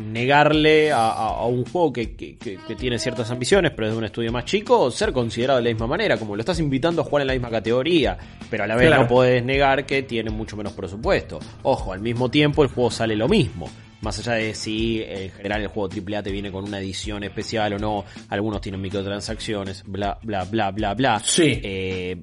negarle 0.00 0.90
a, 0.92 1.08
a- 1.10 1.28
a 1.40 1.46
un 1.46 1.64
juego 1.64 1.92
que, 1.92 2.14
que- 2.14 2.36
tiene 2.78 2.98
ciertas 2.98 3.30
ambiciones, 3.30 3.72
pero 3.74 3.88
es 3.88 3.92
de 3.92 3.98
un 3.98 4.04
estudio 4.04 4.32
más 4.32 4.44
chico, 4.44 4.90
ser 4.90 5.12
considerado 5.12 5.58
de 5.58 5.64
la 5.64 5.70
misma 5.70 5.86
manera, 5.86 6.16
como 6.16 6.34
lo 6.36 6.40
estás 6.40 6.58
invitando 6.60 7.02
a 7.02 7.04
jugar 7.04 7.22
en 7.22 7.26
la 7.28 7.32
misma 7.34 7.50
categoría, 7.50 8.16
pero 8.48 8.64
a 8.64 8.66
la 8.66 8.76
vez 8.76 8.86
Claro. 8.88 9.02
no 9.02 9.08
podés 9.08 9.44
negar 9.44 9.84
que 9.86 10.02
tiene 10.02 10.30
mucho 10.30 10.56
menos 10.56 10.72
presupuesto. 10.72 11.38
Ojo, 11.62 11.92
al 11.92 12.00
mismo 12.00 12.30
tiempo 12.30 12.62
el 12.62 12.68
juego 12.70 12.90
sale 12.90 13.14
lo 13.16 13.28
mismo. 13.28 13.68
Más 14.02 14.18
allá 14.18 14.32
de 14.32 14.54
si 14.54 15.00
eh, 15.00 15.24
en 15.26 15.30
general 15.32 15.60
el 15.62 15.68
juego 15.68 15.88
AAA 15.94 16.22
te 16.22 16.30
viene 16.32 16.50
con 16.50 16.64
una 16.64 16.78
edición 16.78 17.22
especial 17.22 17.74
o 17.74 17.78
no, 17.78 18.04
algunos 18.30 18.60
tienen 18.62 18.80
microtransacciones, 18.80 19.84
bla, 19.86 20.18
bla, 20.22 20.44
bla, 20.44 20.70
bla, 20.70 20.94
bla. 20.94 21.20
Sí. 21.22 21.60
Eh, 21.62 22.16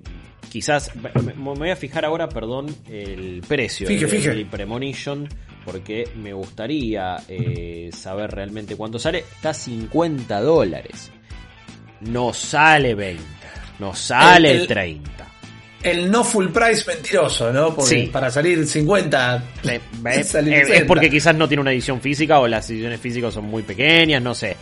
quizás, 0.50 0.92
me, 0.96 1.34
voy 1.54 1.70
a 1.70 1.76
fijar 1.76 2.04
ahora, 2.06 2.28
perdón, 2.30 2.66
el 2.90 3.44
precio 3.48 3.88
Fije, 3.88 4.06
de 4.06 4.12
fije. 4.12 4.28
Deadly 4.30 4.46
Premonition, 4.46 5.30
porque 5.68 6.08
me 6.16 6.32
gustaría 6.32 7.18
eh, 7.28 7.90
saber 7.94 8.32
realmente 8.32 8.78
cuánto 8.78 8.98
sale. 8.98 9.20
Está 9.20 9.50
a 9.50 9.54
50 9.54 10.40
dólares. 10.40 11.12
No 12.00 12.32
sale 12.32 12.96
20, 12.96 13.22
no 13.80 13.94
sale 13.94 14.50
El- 14.52 14.56
el, 14.56 14.62
el- 14.62 14.68
30. 14.68 15.12
El 15.84 16.10
no 16.10 16.24
full 16.24 16.48
price 16.48 16.84
mentiroso, 16.88 17.52
¿no? 17.52 17.76
Porque 17.76 17.90
Sí. 18.04 18.10
para 18.12 18.32
salir 18.32 18.66
50. 18.66 19.44
Eh, 19.70 19.82
es 20.14 20.30
salir 20.30 20.54
es 20.54 20.68
60. 20.70 20.88
porque 20.88 21.10
quizás 21.10 21.36
no 21.36 21.48
tiene 21.50 21.62
una 21.62 21.72
edición 21.74 22.00
física 22.00 22.40
o 22.40 22.48
las 22.48 22.70
ediciones 22.70 23.00
físicas 23.02 23.34
son 23.34 23.46
muy 23.46 23.62
pequeñas, 23.64 24.22
no 24.22 24.34
sé. 24.34 24.56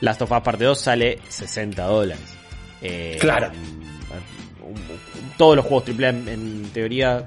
Last 0.00 0.22
of 0.22 0.30
Us 0.30 0.40
Parte 0.40 0.64
2 0.64 0.80
sale 0.80 1.18
60 1.28 1.82
dólares. 1.84 2.22
Eh, 2.80 3.16
Claro. 3.20 3.50
Todos 5.36 5.56
los 5.56 5.64
juegos 5.66 5.88
AAA 5.88 6.08
en 6.10 6.70
teoría, 6.72 7.26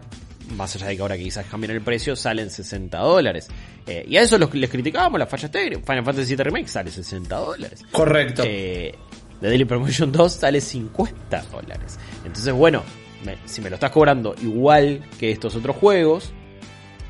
más 0.55 0.75
allá 0.75 0.87
de 0.87 0.95
que 0.95 1.01
ahora 1.01 1.17
quizás 1.17 1.45
cambien 1.45 1.71
el 1.71 1.81
precio, 1.81 2.15
salen 2.15 2.49
60 2.49 2.97
dólares. 2.97 3.47
Eh, 3.87 4.05
y 4.07 4.17
a 4.17 4.21
eso 4.21 4.37
los, 4.37 4.53
les 4.53 4.69
criticábamos 4.69 5.19
las 5.19 5.29
fallas 5.29 5.49
técnicas. 5.51 5.83
Final 5.85 6.03
Fantasy 6.05 6.35
VII 6.35 6.43
Remake 6.43 6.67
sale 6.67 6.91
60 6.91 7.35
dólares. 7.35 7.83
Correcto. 7.91 8.43
Eh, 8.45 8.93
The 9.39 9.47
Daily 9.47 9.65
Promotion 9.65 10.11
2 10.11 10.31
sale 10.33 10.61
50 10.61 11.41
dólares. 11.51 11.97
Entonces, 12.25 12.53
bueno, 12.53 12.83
me- 13.25 13.37
si 13.45 13.61
me 13.61 13.69
lo 13.69 13.75
estás 13.75 13.91
cobrando 13.91 14.35
igual 14.41 15.03
que 15.19 15.31
estos 15.31 15.55
otros 15.55 15.75
juegos, 15.77 16.31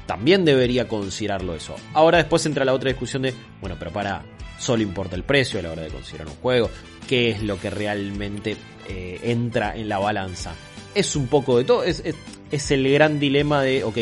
también 0.06 0.44
debería 0.46 0.88
considerarlo 0.88 1.56
eso. 1.56 1.76
Ahora 1.94 2.18
después 2.20 2.46
entra 2.46 2.66
la 2.66 2.74
otra 2.74 2.90
discusión 2.90 3.22
de, 3.24 3.34
bueno, 3.62 3.76
pero 3.80 3.92
para, 3.92 4.24
solo 4.58 4.82
importa 4.84 5.16
el 5.16 5.24
precio 5.24 5.60
a 5.60 5.64
la 5.64 5.72
hora 5.72 5.82
de 5.84 5.90
considerar 5.90 6.28
un 6.28 6.36
juego. 6.36 6.70
¿Qué 7.08 7.32
es 7.32 7.42
lo 7.44 7.60
que 7.60 7.70
realmente 7.70 8.56
eh, 8.88 9.20
entra 9.24 9.76
en 9.76 9.90
la 9.90 10.00
balanza? 10.00 10.54
Es 10.94 11.16
un 11.16 11.28
poco 11.28 11.58
de 11.58 11.64
todo, 11.64 11.84
es, 11.84 12.02
es, 12.06 12.16
es 12.52 12.72
el 12.72 12.92
gran 12.92 13.20
dilema 13.20 13.62
de, 13.64 13.84
ok, 13.84 13.98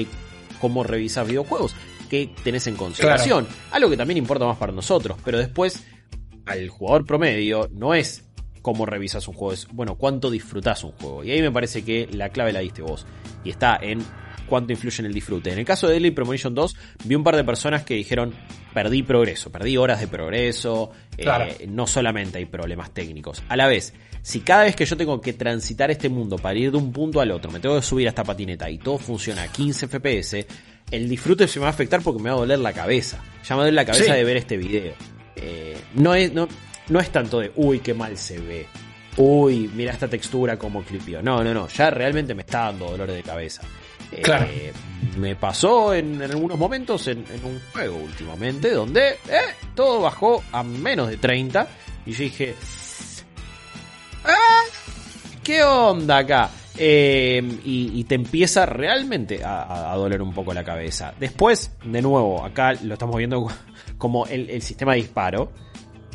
¿cómo 0.60 0.84
revisas 0.84 1.28
videojuegos? 1.28 1.76
¿Qué 2.10 2.32
tenés 2.44 2.66
en 2.68 2.76
consideración? 2.76 3.48
Algo 3.72 3.90
que 3.90 3.98
también 3.98 4.18
importa 4.18 4.46
más 4.46 4.58
para 4.58 4.72
nosotros, 4.72 5.18
pero 5.24 5.38
después 5.38 5.84
al 6.46 6.68
jugador 6.70 7.06
promedio 7.06 7.70
no 7.72 7.94
es 7.94 8.26
cómo 8.62 8.86
revisas 8.86 9.28
un 9.28 9.36
juego, 9.36 9.54
es 9.54 9.68
bueno, 9.72 9.96
cuánto 9.96 10.32
disfrutás 10.32 10.84
un 10.84 10.92
juego. 10.94 11.24
Y 11.24 11.32
ahí 11.32 11.42
me 11.42 11.52
parece 11.52 11.84
que 11.84 12.08
la 12.12 12.30
clave 12.30 12.52
la 12.52 12.60
diste 12.60 12.82
vos. 12.82 13.06
Y 13.44 13.52
está 13.52 13.78
en 13.82 14.04
cuánto 14.50 14.74
influye 14.74 15.00
en 15.02 15.06
el 15.06 15.14
disfrute. 15.14 15.52
En 15.54 15.60
el 15.60 15.66
caso 15.66 15.88
de 15.88 15.94
Deadly 15.94 16.12
Premonition 16.12 16.54
2, 16.54 16.76
vi 17.06 17.16
un 17.16 17.24
par 17.24 17.36
de 17.38 17.44
personas 17.46 17.84
que 17.84 17.94
dijeron, 17.94 18.34
perdí 18.74 19.04
progreso, 19.04 19.52
perdí 19.52 19.78
horas 19.78 20.02
de 20.02 20.08
progreso, 20.08 20.92
eh, 21.18 21.68
no 21.70 21.88
solamente 21.88 22.40
hay 22.40 22.46
problemas 22.46 22.94
técnicos. 22.94 23.42
A 23.48 23.56
la 23.56 23.68
vez, 23.68 23.94
si 24.22 24.42
cada 24.42 24.64
vez 24.64 24.76
que 24.76 24.86
yo 24.86 24.98
tengo 24.98 25.22
que 25.22 25.34
transitar 25.34 25.92
este 25.92 26.10
mundo 26.10 26.38
para 26.38 26.58
ir 26.58 26.72
de 26.72 26.78
un 26.78 26.92
punto 26.92 27.22
al 27.22 27.32
otro, 27.32 27.52
me 27.52 27.60
tengo 27.60 27.76
que 27.78 27.82
subir 27.82 28.08
a 28.08 28.10
esta 28.10 28.24
patineta 28.24 28.70
y 28.70 28.78
todo 28.80 28.98
funciona 28.98 29.44
a 29.44 29.48
15 29.48 29.88
FPS, 29.88 30.46
el 30.92 31.08
disfrute 31.08 31.48
se 31.48 31.60
me 31.60 31.64
va 31.64 31.68
a 31.68 31.72
afectar 31.72 32.02
porque 32.02 32.22
me 32.22 32.30
va 32.30 32.36
a 32.36 32.40
doler 32.40 32.60
la 32.60 32.74
cabeza. 32.74 33.24
Ya 33.48 33.56
me 33.56 33.62
duele 33.62 33.76
la 33.76 33.86
cabeza 33.86 34.06
Sí. 34.06 34.12
de 34.12 34.24
ver 34.24 34.38
este 34.38 34.58
video. 34.58 34.94
Eh, 35.36 35.78
no, 35.94 36.16
es, 36.16 36.34
no, 36.34 36.48
no 36.90 37.00
es 37.00 37.10
tanto 37.12 37.40
de, 37.40 37.52
uy, 37.56 37.80
qué 37.80 37.94
mal 37.94 38.18
se 38.18 38.40
ve. 38.40 38.66
Uy, 39.18 39.70
mira 39.74 39.92
esta 39.92 40.08
textura 40.08 40.58
como 40.58 40.82
clipió. 40.84 41.22
No, 41.22 41.44
no, 41.44 41.54
no. 41.54 41.68
Ya 41.68 41.90
realmente 41.90 42.34
me 42.34 42.42
está 42.42 42.66
dando 42.66 42.92
dolor 42.92 43.12
de 43.12 43.22
cabeza. 43.22 43.62
Eh, 44.12 44.22
Claro. 44.24 44.48
me 45.18 45.36
pasó 45.36 45.94
en, 45.94 46.16
en 46.22 46.32
algunos 46.32 46.58
momentos 46.58 47.08
en, 47.08 47.20
en 47.34 47.46
un 47.46 47.62
juego 47.72 47.98
últimamente 47.98 48.72
donde 48.72 49.10
eh, 49.30 49.54
todo 49.76 50.02
bajó 50.02 50.44
a 50.52 50.64
menos 50.64 51.10
de 51.10 51.18
30 51.18 51.68
y 52.06 52.12
yo 52.14 52.24
dije, 52.24 52.56
"Ah, 54.26 54.64
¿qué 55.44 55.64
onda 55.64 56.18
acá? 56.18 56.50
Eh, 56.78 57.42
y, 57.66 57.92
y 58.00 58.04
te 58.06 58.16
empieza 58.16 58.66
realmente 58.66 59.42
a 59.44 59.94
doler 59.98 60.22
un 60.22 60.34
poco 60.34 60.54
la 60.54 60.64
cabeza. 60.64 61.14
Después, 61.20 61.72
de 61.84 62.02
nuevo, 62.02 62.44
acá 62.46 62.74
lo 62.84 62.94
estamos 62.94 63.18
viendo 63.18 63.48
como 63.98 64.26
el, 64.28 64.50
el 64.50 64.62
sistema 64.62 64.94
de 64.94 65.02
disparo, 65.02 65.52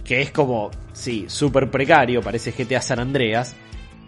que 0.05 0.23
es 0.23 0.31
como, 0.31 0.71
sí, 0.95 1.27
súper 1.29 1.71
precario, 1.71 2.23
parece 2.23 2.53
GTA 2.53 2.81
San 2.81 2.99
Andreas, 2.99 3.55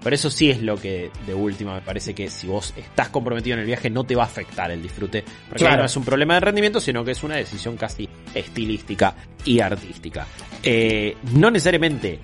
pero 0.02 0.14
eso 0.14 0.30
sí 0.30 0.50
es 0.50 0.62
lo 0.62 0.76
que 0.76 1.10
de 1.26 1.34
última 1.34 1.74
me 1.74 1.80
parece 1.80 2.14
que 2.14 2.28
si 2.30 2.46
vos 2.46 2.72
estás 2.76 3.08
comprometido 3.08 3.54
en 3.54 3.60
el 3.60 3.66
viaje 3.66 3.90
no 3.90 4.04
te 4.04 4.14
va 4.14 4.22
a 4.22 4.26
afectar 4.26 4.70
el 4.70 4.82
disfrute, 4.82 5.24
porque 5.48 5.64
Claro. 5.64 5.78
no 5.82 5.86
es 5.86 5.96
un 5.96 6.04
problema 6.04 6.34
de 6.34 6.40
rendimiento, 6.40 6.80
sino 6.80 7.04
que 7.04 7.10
es 7.12 7.22
una 7.22 7.36
decisión 7.36 7.76
casi 7.76 8.08
estilística 8.34 9.14
y 9.44 9.60
artística. 9.60 10.26
Eh, 10.62 11.16
no 11.34 11.50
necesariamente 11.50 12.20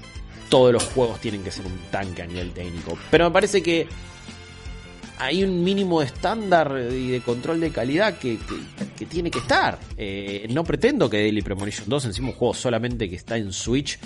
todos 0.49 0.73
los 0.73 0.85
juegos 0.85 1.21
tienen 1.21 1.43
que 1.43 1.50
ser 1.50 1.64
un 1.67 1.76
tanque 1.91 2.23
a 2.23 2.26
nivel 2.26 2.50
técnico, 2.52 2.97
pero 3.11 3.25
me 3.25 3.31
parece 3.31 3.62
que 3.62 3.87
hay 5.19 5.45
un 5.45 5.62
mínimo 5.62 6.00
de 6.00 6.07
estándar 6.07 6.76
y 6.91 7.11
de 7.11 7.21
control 7.21 7.61
de 7.61 7.71
calidad 7.71 8.19
que, 8.19 8.38
que- 8.38 8.87
que 8.99 9.07
tiene 9.07 9.31
que 9.31 9.38
estar. 9.38 9.79
Eh, 9.97 10.47
no 10.50 10.64
pretendo 10.64 11.09
que 11.09 11.19
Daily 11.19 11.43
Premonition 11.43 11.88
2, 11.88 12.07
encima 12.07 12.29
un 12.29 12.35
juego 12.35 12.55
solamente 12.55 13.09
que 13.09 13.17
está 13.17 13.37
en 13.37 13.52
Switch, 13.52 13.99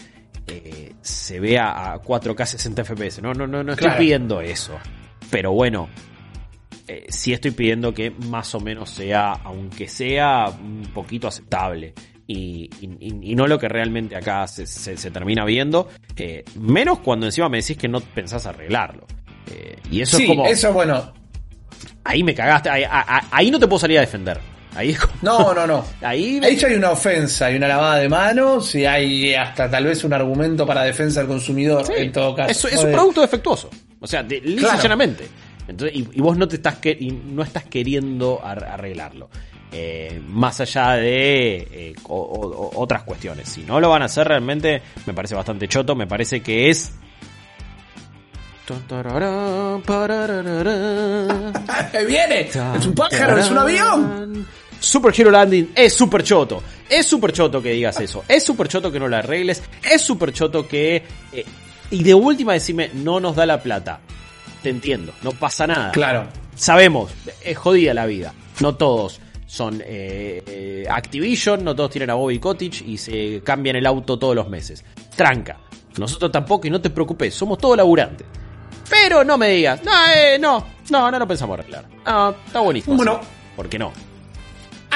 eh, 0.46 0.92
se 1.00 1.40
vea 1.40 1.92
a 1.92 2.00
4K 2.02 2.46
60 2.46 2.84
FPS. 2.84 3.20
No, 3.22 3.32
no, 3.34 3.46
no, 3.46 3.62
no 3.64 3.72
estoy 3.72 3.86
Claro. 3.88 3.98
pidiendo 4.00 4.40
eso. 4.40 4.78
Pero 5.30 5.52
bueno, 5.52 5.88
eh, 6.88 7.06
sí 7.08 7.32
estoy 7.32 7.50
pidiendo 7.50 7.92
que 7.92 8.10
más 8.10 8.54
o 8.54 8.60
menos 8.60 8.90
sea, 8.90 9.32
aunque 9.44 9.88
sea 9.88 10.46
un 10.48 10.82
poquito 10.94 11.26
aceptable. 11.28 11.94
Y, 12.28 12.68
y- 12.80 13.30
y 13.30 13.34
no 13.36 13.46
lo 13.46 13.56
que 13.58 13.68
realmente 13.68 14.16
acá 14.16 14.46
se, 14.48 14.66
se- 14.66 14.96
se 14.96 15.10
termina 15.10 15.44
viendo. 15.44 15.88
eh, 16.16 16.44
menos 16.58 16.98
cuando 17.00 17.26
encima 17.26 17.48
me 17.48 17.58
decís 17.58 17.76
que 17.76 17.88
no 17.88 18.00
pensás 18.00 18.46
arreglarlo. 18.46 19.06
Y 19.90 20.00
eso 20.00 20.16
sí, 20.16 20.24
es 20.24 20.28
como. 20.28 20.46
eso 20.46 20.72
bueno. 20.72 21.12
Ahí 22.02 22.22
me 22.24 22.34
cagaste. 22.34 22.68
Ahí, 22.70 22.84
ahí 23.30 23.50
no 23.50 23.58
te 23.60 23.66
puedo 23.68 23.78
salir 23.78 23.98
a 23.98 24.00
defender. 24.00 24.40
Ahí 24.76 24.90
es 24.90 24.98
como- 25.00 25.14
No, 25.22 25.54
no, 25.54 25.66
no. 25.66 25.84
Ahí, 26.02 26.40
Ahí 26.44 26.56
ya 26.56 26.68
hay 26.68 26.74
una 26.74 26.90
ofensa, 26.90 27.46
hay 27.46 27.56
una 27.56 27.68
lavada 27.68 27.96
de 27.96 28.08
manos 28.08 28.74
y 28.74 28.84
hay 28.84 29.34
hasta 29.34 29.70
tal 29.70 29.84
vez 29.84 30.04
un 30.04 30.12
argumento 30.12 30.66
para 30.66 30.82
defensa 30.84 31.20
del 31.20 31.28
consumidor 31.28 31.86
Sí, 31.86 31.92
en 31.96 32.12
todo 32.12 32.34
caso. 32.34 32.50
Es, 32.68 32.74
es 32.74 32.80
un 32.80 32.86
De- 32.90 32.92
producto 32.92 33.20
defectuoso. 33.22 33.70
O 34.00 34.06
sea, 34.06 34.22
de, 34.22 34.40
lisa 34.40 34.52
y 34.52 34.56
Claro. 34.60 34.82
llanamente. 34.82 35.26
Entonces, 35.68 35.96
y, 35.96 36.06
y 36.12 36.20
vos 36.20 36.36
no 36.36 36.46
te 36.46 36.56
estás 36.56 36.76
que, 36.76 36.90
y 36.98 37.10
no 37.10 37.42
estás 37.42 37.64
queriendo 37.64 38.40
ar- 38.44 38.64
arreglarlo. 38.64 39.28
Eh, 39.72 40.20
más 40.28 40.60
allá 40.60 40.92
de 40.92 41.56
eh, 41.56 41.94
o- 42.04 42.14
o- 42.16 42.46
o- 42.68 42.80
otras 42.82 43.02
cuestiones. 43.02 43.48
Si 43.48 43.62
no 43.62 43.80
lo 43.80 43.88
van 43.90 44.02
a 44.02 44.04
hacer 44.04 44.28
realmente, 44.28 44.80
me 45.06 45.12
parece 45.12 45.34
bastante 45.34 45.66
choto. 45.66 45.96
Me 45.96 46.06
parece 46.06 46.40
que 46.42 46.70
es. 46.70 46.92
Ahí 51.92 52.06
viene, 52.06 52.40
es 52.42 52.86
un 52.86 52.94
pájaro, 52.94 53.38
es 53.38 53.50
un 53.50 53.58
avión. 53.58 54.46
Super 54.80 55.12
Hero 55.16 55.30
Landing 55.30 55.72
es 55.74 55.94
super 55.94 56.22
choto. 56.22 56.62
Es 56.88 57.06
super 57.06 57.32
choto 57.32 57.60
que 57.60 57.70
digas 57.70 58.00
eso. 58.00 58.24
Es 58.28 58.44
super 58.44 58.68
choto 58.68 58.92
que 58.92 59.00
no 59.00 59.08
lo 59.08 59.16
arregles. 59.16 59.62
Es 59.82 60.02
super 60.02 60.32
choto 60.32 60.66
que. 60.66 61.02
eh, 61.32 61.44
y 61.90 62.02
de 62.02 62.14
última 62.14 62.52
decime, 62.52 62.90
no 62.94 63.20
nos 63.20 63.36
da 63.36 63.46
la 63.46 63.62
plata. 63.62 64.00
Te 64.62 64.70
entiendo, 64.70 65.12
no 65.22 65.30
pasa 65.32 65.66
nada. 65.66 65.92
Claro. 65.92 66.26
Sabemos, 66.54 67.12
es 67.44 67.56
jodida 67.56 67.94
la 67.94 68.06
vida. 68.06 68.34
No 68.60 68.74
todos 68.74 69.20
son 69.46 69.80
eh, 69.84 70.42
eh, 70.46 70.86
Activision, 70.90 71.62
no 71.62 71.76
todos 71.76 71.90
tienen 71.90 72.10
a 72.10 72.14
Bobby 72.14 72.38
Cottage 72.38 72.84
y 72.84 72.98
se 72.98 73.40
cambian 73.44 73.76
el 73.76 73.86
auto 73.86 74.18
todos 74.18 74.34
los 74.34 74.48
meses. 74.48 74.84
Tranca. 75.14 75.58
Nosotros 75.98 76.30
tampoco 76.32 76.66
y 76.66 76.70
no 76.70 76.80
te 76.80 76.90
preocupes, 76.90 77.34
somos 77.34 77.58
todos 77.58 77.76
laburantes. 77.76 78.26
Pero 78.90 79.24
no 79.24 79.38
me 79.38 79.48
digas, 79.48 79.82
no, 79.84 79.92
eh, 80.14 80.38
no, 80.38 80.64
no, 80.90 81.10
no 81.10 81.18
lo 81.18 81.26
pensamos 81.26 81.58
arreglar. 81.58 81.86
No, 82.04 82.30
está 82.30 82.60
buenísimo. 82.60 82.96
Bueno. 82.96 83.20
¿Por 83.54 83.68
qué 83.68 83.78
no? 83.78 83.92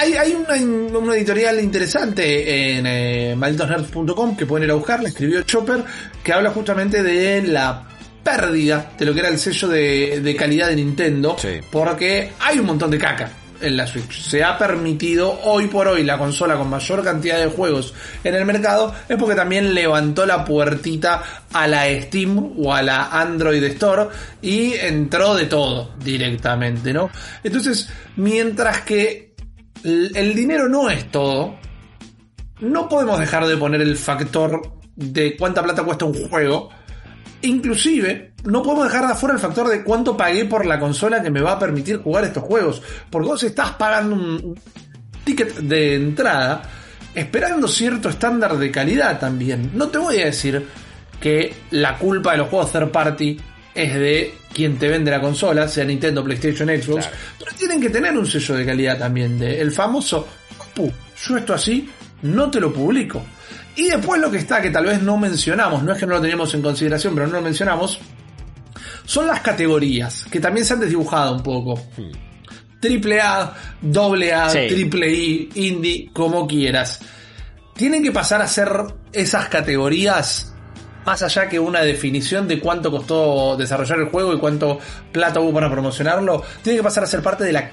Hay, 0.00 0.14
hay 0.14 0.32
una, 0.32 0.98
una 0.98 1.14
editorial 1.14 1.60
interesante 1.60 2.78
en 2.78 2.86
eh, 2.86 3.34
malditosnerds.com 3.36 4.34
que 4.34 4.46
pueden 4.46 4.64
ir 4.64 4.70
a 4.70 4.74
buscar, 4.74 5.02
la 5.02 5.10
escribió 5.10 5.42
Chopper, 5.42 5.84
que 6.24 6.32
habla 6.32 6.50
justamente 6.52 7.02
de 7.02 7.42
la 7.42 7.86
pérdida 8.24 8.92
de 8.98 9.04
lo 9.04 9.12
que 9.12 9.20
era 9.20 9.28
el 9.28 9.38
sello 9.38 9.68
de, 9.68 10.20
de 10.22 10.36
calidad 10.36 10.68
de 10.68 10.76
Nintendo, 10.76 11.36
Sí. 11.38 11.60
porque 11.70 12.32
hay 12.40 12.58
un 12.58 12.64
montón 12.66 12.90
de 12.90 12.96
caca 12.96 13.30
en 13.60 13.76
la 13.76 13.86
Switch. 13.86 14.22
Se 14.22 14.42
ha 14.42 14.56
permitido 14.56 15.38
hoy 15.44 15.66
por 15.66 15.86
hoy 15.86 16.02
la 16.02 16.16
consola 16.16 16.56
con 16.56 16.70
mayor 16.70 17.04
cantidad 17.04 17.38
de 17.38 17.48
juegos 17.48 17.92
en 18.24 18.34
el 18.34 18.46
mercado, 18.46 18.94
es 19.06 19.18
porque 19.18 19.34
también 19.34 19.74
levantó 19.74 20.24
la 20.24 20.46
puertita 20.46 21.22
a 21.52 21.66
la 21.66 21.84
Steam 22.00 22.54
o 22.56 22.72
a 22.72 22.80
la 22.80 23.08
Android 23.20 23.62
Store 23.64 24.08
y 24.40 24.72
entró 24.76 25.34
de 25.34 25.44
todo 25.44 25.90
directamente, 26.02 26.94
¿no? 26.94 27.10
Entonces, 27.44 27.90
mientras 28.16 28.80
que 28.80 29.29
el 29.84 30.34
dinero 30.34 30.68
no 30.68 30.90
es 30.90 31.10
todo, 31.10 31.56
no 32.60 32.88
podemos 32.88 33.18
dejar 33.18 33.46
de 33.46 33.56
poner 33.56 33.80
el 33.80 33.96
factor 33.96 34.60
de 34.94 35.36
cuánta 35.36 35.62
plata 35.62 35.82
cuesta 35.82 36.04
un 36.04 36.28
juego. 36.28 36.68
Inclusive, 37.42 38.34
no 38.44 38.62
podemos 38.62 38.84
dejar 38.84 39.06
de 39.06 39.12
afuera 39.12 39.34
el 39.34 39.40
factor 39.40 39.68
de 39.68 39.82
cuánto 39.82 40.16
pagué 40.16 40.44
por 40.44 40.66
la 40.66 40.78
consola 40.78 41.22
que 41.22 41.30
me 41.30 41.40
va 41.40 41.52
a 41.52 41.58
permitir 41.58 42.02
jugar 42.02 42.24
estos 42.24 42.44
juegos. 42.44 42.82
Porque 43.08 43.28
vos 43.28 43.42
estás 43.42 43.72
pagando 43.72 44.14
un 44.14 44.60
ticket 45.24 45.56
de 45.56 45.94
entrada 45.94 46.62
esperando 47.14 47.66
cierto 47.66 48.08
estándar 48.08 48.58
de 48.58 48.70
calidad 48.70 49.18
también. 49.18 49.70
No 49.74 49.88
te 49.88 49.98
voy 49.98 50.20
a 50.20 50.26
decir 50.26 50.66
que 51.18 51.54
la 51.70 51.98
culpa 51.98 52.32
de 52.32 52.38
los 52.38 52.48
juegos 52.48 52.72
third 52.72 52.90
party 52.90 53.40
es 53.74 53.94
de 53.94 54.34
quien 54.52 54.78
te 54.78 54.88
vende 54.88 55.10
la 55.10 55.20
consola, 55.20 55.68
sea 55.68 55.84
Nintendo, 55.84 56.24
PlayStation, 56.24 56.68
Xbox, 56.68 57.06
Claro. 57.06 57.16
pero 57.38 57.52
tienen 57.56 57.80
que 57.80 57.90
tener 57.90 58.16
un 58.16 58.26
sello 58.26 58.56
de 58.56 58.66
calidad 58.66 58.98
también, 58.98 59.38
de 59.38 59.60
el 59.60 59.70
famoso, 59.72 60.26
"Pu, 60.74 60.90
yo 61.26 61.36
esto 61.36 61.54
así 61.54 61.88
no 62.22 62.50
te 62.50 62.60
lo 62.60 62.72
publico. 62.72 63.24
Y 63.76 63.86
después 63.88 64.20
lo 64.20 64.30
que 64.30 64.38
está, 64.38 64.60
que 64.60 64.70
tal 64.70 64.86
vez 64.86 65.00
no 65.00 65.16
mencionamos, 65.16 65.82
no 65.82 65.92
es 65.92 65.98
que 65.98 66.06
no 66.06 66.14
lo 66.14 66.20
teníamos 66.20 66.52
en 66.54 66.62
consideración, 66.62 67.14
pero 67.14 67.26
no 67.28 67.34
lo 67.34 67.42
mencionamos, 67.42 67.98
son 69.06 69.26
las 69.26 69.40
categorías, 69.40 70.24
que 70.30 70.40
también 70.40 70.66
se 70.66 70.74
han 70.74 70.80
desdibujado 70.80 71.34
un 71.36 71.42
poco. 71.42 71.80
Triple 72.80 73.20
A, 73.20 73.52
doble 73.80 74.32
A, 74.32 74.48
Sí. 74.50 74.66
triple 74.68 75.10
I, 75.12 75.48
indie, 75.54 76.10
como 76.12 76.46
quieras. 76.46 77.00
Tienen 77.74 78.02
que 78.02 78.10
pasar 78.12 78.42
a 78.42 78.46
ser 78.46 78.68
esas 79.12 79.48
categorías 79.48 80.49
más 81.06 81.22
allá 81.22 81.48
que 81.48 81.58
una 81.58 81.80
definición 81.82 82.46
de 82.48 82.60
cuánto 82.60 82.90
costó 82.90 83.56
desarrollar 83.56 83.98
el 84.00 84.06
juego 84.06 84.34
y 84.34 84.38
cuánto 84.38 84.78
plata 85.12 85.40
hubo 85.40 85.52
para 85.54 85.70
promocionarlo, 85.70 86.42
tiene 86.62 86.78
que 86.78 86.82
pasar 86.82 87.04
a 87.04 87.06
ser 87.06 87.22
parte 87.22 87.44
de 87.44 87.52
la 87.52 87.70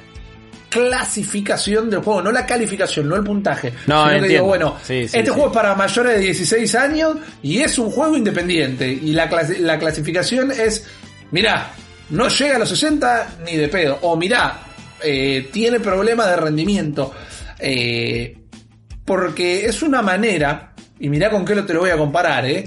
clasificación 0.69 1.89
del 1.89 2.01
juego, 2.01 2.21
no 2.21 2.31
la 2.31 2.45
calificación, 2.45 3.07
no 3.07 3.15
el 3.15 3.23
puntaje. 3.23 3.73
No, 3.87 4.07
sino 4.09 4.21
que 4.21 4.27
digo, 4.29 4.45
bueno, 4.45 4.75
Sí, 4.81 5.07
sí, 5.07 5.17
este 5.17 5.25
sí. 5.25 5.29
juego 5.29 5.47
es 5.47 5.53
para 5.53 5.75
mayores 5.75 6.13
de 6.15 6.19
16 6.19 6.75
años 6.75 7.17
y 7.41 7.59
es 7.61 7.77
un 7.79 7.89
juego 7.89 8.15
independiente. 8.17 8.87
Y 8.87 9.13
la, 9.13 9.29
clasi- 9.29 9.59
la 9.59 9.79
clasificación 9.79 10.51
es, 10.51 10.85
mirá, 11.31 11.71
no 12.09 12.27
llega 12.27 12.55
a 12.57 12.59
los 12.59 12.69
60 12.69 13.37
ni 13.45 13.55
de 13.55 13.67
pedo. 13.69 13.97
O 14.01 14.15
mirá, 14.17 14.59
eh, 15.03 15.49
tiene 15.51 15.79
problemas 15.79 16.27
de 16.27 16.35
rendimiento. 16.35 17.13
Eh, 17.59 18.37
porque 19.05 19.65
es 19.65 19.81
una 19.81 20.01
manera, 20.01 20.73
y 20.99 21.09
mirá 21.09 21.29
con 21.29 21.45
qué 21.45 21.55
lo 21.55 21.65
te 21.65 21.73
lo 21.73 21.79
voy 21.81 21.89
a 21.91 21.97
comparar, 21.97 22.45
¿eh? 22.45 22.65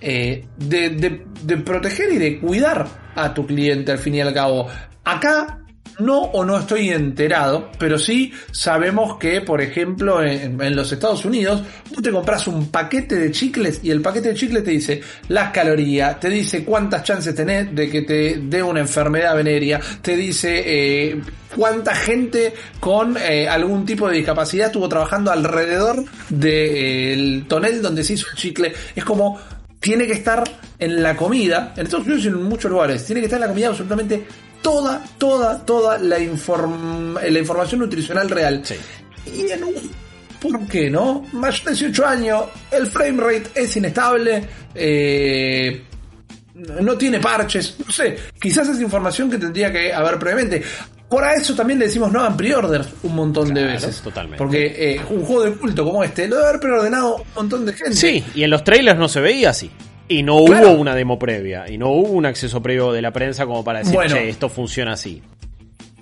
Eh, 0.00 0.44
de, 0.56 0.90
de- 0.90 1.24
de 1.42 1.56
proteger 1.58 2.12
y 2.12 2.18
de 2.18 2.38
cuidar 2.38 2.86
a 3.14 3.34
tu 3.34 3.46
cliente 3.46 3.92
al 3.92 3.98
fin 3.98 4.14
y 4.14 4.20
al 4.20 4.32
cabo. 4.32 4.66
Acá 5.04 5.58
no 5.98 6.18
o 6.20 6.44
no 6.44 6.58
estoy 6.58 6.88
enterado, 6.90 7.70
pero 7.78 7.98
sí 7.98 8.32
sabemos 8.52 9.18
que, 9.18 9.42
por 9.42 9.60
ejemplo, 9.60 10.22
en, 10.24 10.74
los 10.74 10.90
Estados 10.92 11.24
Unidos, 11.26 11.62
tú 11.94 12.00
te 12.00 12.10
compras 12.10 12.46
un 12.48 12.70
paquete 12.70 13.16
de 13.16 13.30
chicles 13.30 13.80
y 13.82 13.90
el 13.90 14.00
paquete 14.00 14.30
de 14.30 14.34
chicles 14.34 14.64
te 14.64 14.70
dice 14.70 15.02
las 15.28 15.50
calorías, 15.50 16.18
te 16.18 16.30
dice 16.30 16.64
cuántas 16.64 17.02
chances 17.04 17.34
tenés 17.34 17.74
de 17.74 17.90
que 17.90 18.02
te 18.02 18.40
dé 18.42 18.62
una 18.62 18.80
enfermedad 18.80 19.36
venérea, 19.36 19.78
te 20.00 20.16
dice 20.16 20.62
eh, 20.64 21.20
cuánta 21.54 21.94
gente 21.94 22.54
con 22.78 23.16
eh, 23.18 23.46
algún 23.48 23.84
tipo 23.84 24.08
de 24.08 24.16
discapacidad 24.16 24.68
estuvo 24.68 24.88
trabajando 24.88 25.30
alrededor 25.30 26.02
del 26.30 27.44
tonel 27.46 27.82
donde 27.82 28.04
se 28.04 28.14
hizo 28.14 28.26
el 28.30 28.36
chicle. 28.36 28.72
Es 28.94 29.04
como 29.04 29.38
tiene 29.80 30.06
que 30.06 30.12
estar 30.12 30.44
en 30.78 31.02
la 31.02 31.16
comida, 31.16 31.72
en 31.76 31.84
Estados 31.86 32.06
Unidos 32.06 32.24
y 32.24 32.28
en 32.28 32.42
muchos 32.42 32.70
lugares, 32.70 33.04
tiene 33.04 33.20
que 33.20 33.26
estar 33.26 33.38
en 33.38 33.42
la 33.42 33.48
comida 33.48 33.68
absolutamente 33.68 34.24
toda, 34.62 35.02
toda, 35.18 35.64
toda 35.64 35.98
la, 35.98 36.18
inform- 36.18 37.20
la 37.20 37.38
información 37.38 37.80
nutricional 37.80 38.28
real. 38.30 38.60
Sí. 38.64 38.74
Y 39.34 39.50
en 39.50 39.64
un... 39.64 39.74
¿Por 40.40 40.66
qué 40.68 40.88
no? 40.90 41.26
Mayor 41.32 41.64
de 41.64 41.70
18 41.72 42.06
años, 42.06 42.44
el 42.70 42.86
frame 42.86 43.20
rate 43.22 43.50
es 43.54 43.76
inestable, 43.76 44.42
eh, 44.74 45.82
no 46.54 46.96
tiene 46.96 47.20
parches, 47.20 47.76
no 47.84 47.92
sé, 47.92 48.16
quizás 48.40 48.68
es 48.68 48.80
información 48.80 49.30
que 49.30 49.36
tendría 49.36 49.70
que 49.70 49.92
haber 49.92 50.18
previamente. 50.18 50.62
Por 51.10 51.24
a 51.24 51.34
eso 51.34 51.54
también 51.56 51.78
le 51.80 51.86
decimos 51.86 52.10
no 52.12 52.20
hagan 52.20 52.36
pre-orders 52.36 52.88
un 53.02 53.14
montón 53.16 53.52
de 53.52 53.64
veces. 53.64 54.00
totalmente. 54.00 54.38
Porque 54.38 54.66
eh, 54.94 55.00
un 55.10 55.24
juego 55.24 55.42
de 55.42 55.52
culto 55.52 55.84
como 55.84 56.02
este 56.04 56.28
lo 56.28 56.36
debe 56.36 56.48
haber 56.48 56.60
preordenado 56.60 57.16
un 57.16 57.24
montón 57.34 57.66
de 57.66 57.72
gente. 57.72 57.92
Sí, 57.94 58.24
y 58.34 58.44
en 58.44 58.50
los 58.50 58.62
trailers 58.64 58.98
no 58.98 59.08
se 59.08 59.20
veía 59.20 59.50
así. 59.50 59.70
Y 60.08 60.22
no 60.22 60.44
Claro. 60.44 60.70
hubo 60.70 60.80
una 60.80 60.94
demo 60.94 61.18
previa. 61.18 61.68
Y 61.68 61.78
no 61.78 61.90
hubo 61.90 62.10
un 62.12 62.26
acceso 62.26 62.62
previo 62.62 62.92
de 62.92 63.02
la 63.02 63.12
prensa 63.12 63.44
como 63.44 63.62
para 63.64 63.80
decir, 63.80 63.94
Bueno. 63.94 64.14
che, 64.14 64.28
esto 64.28 64.48
funciona 64.48 64.92
así. 64.92 65.20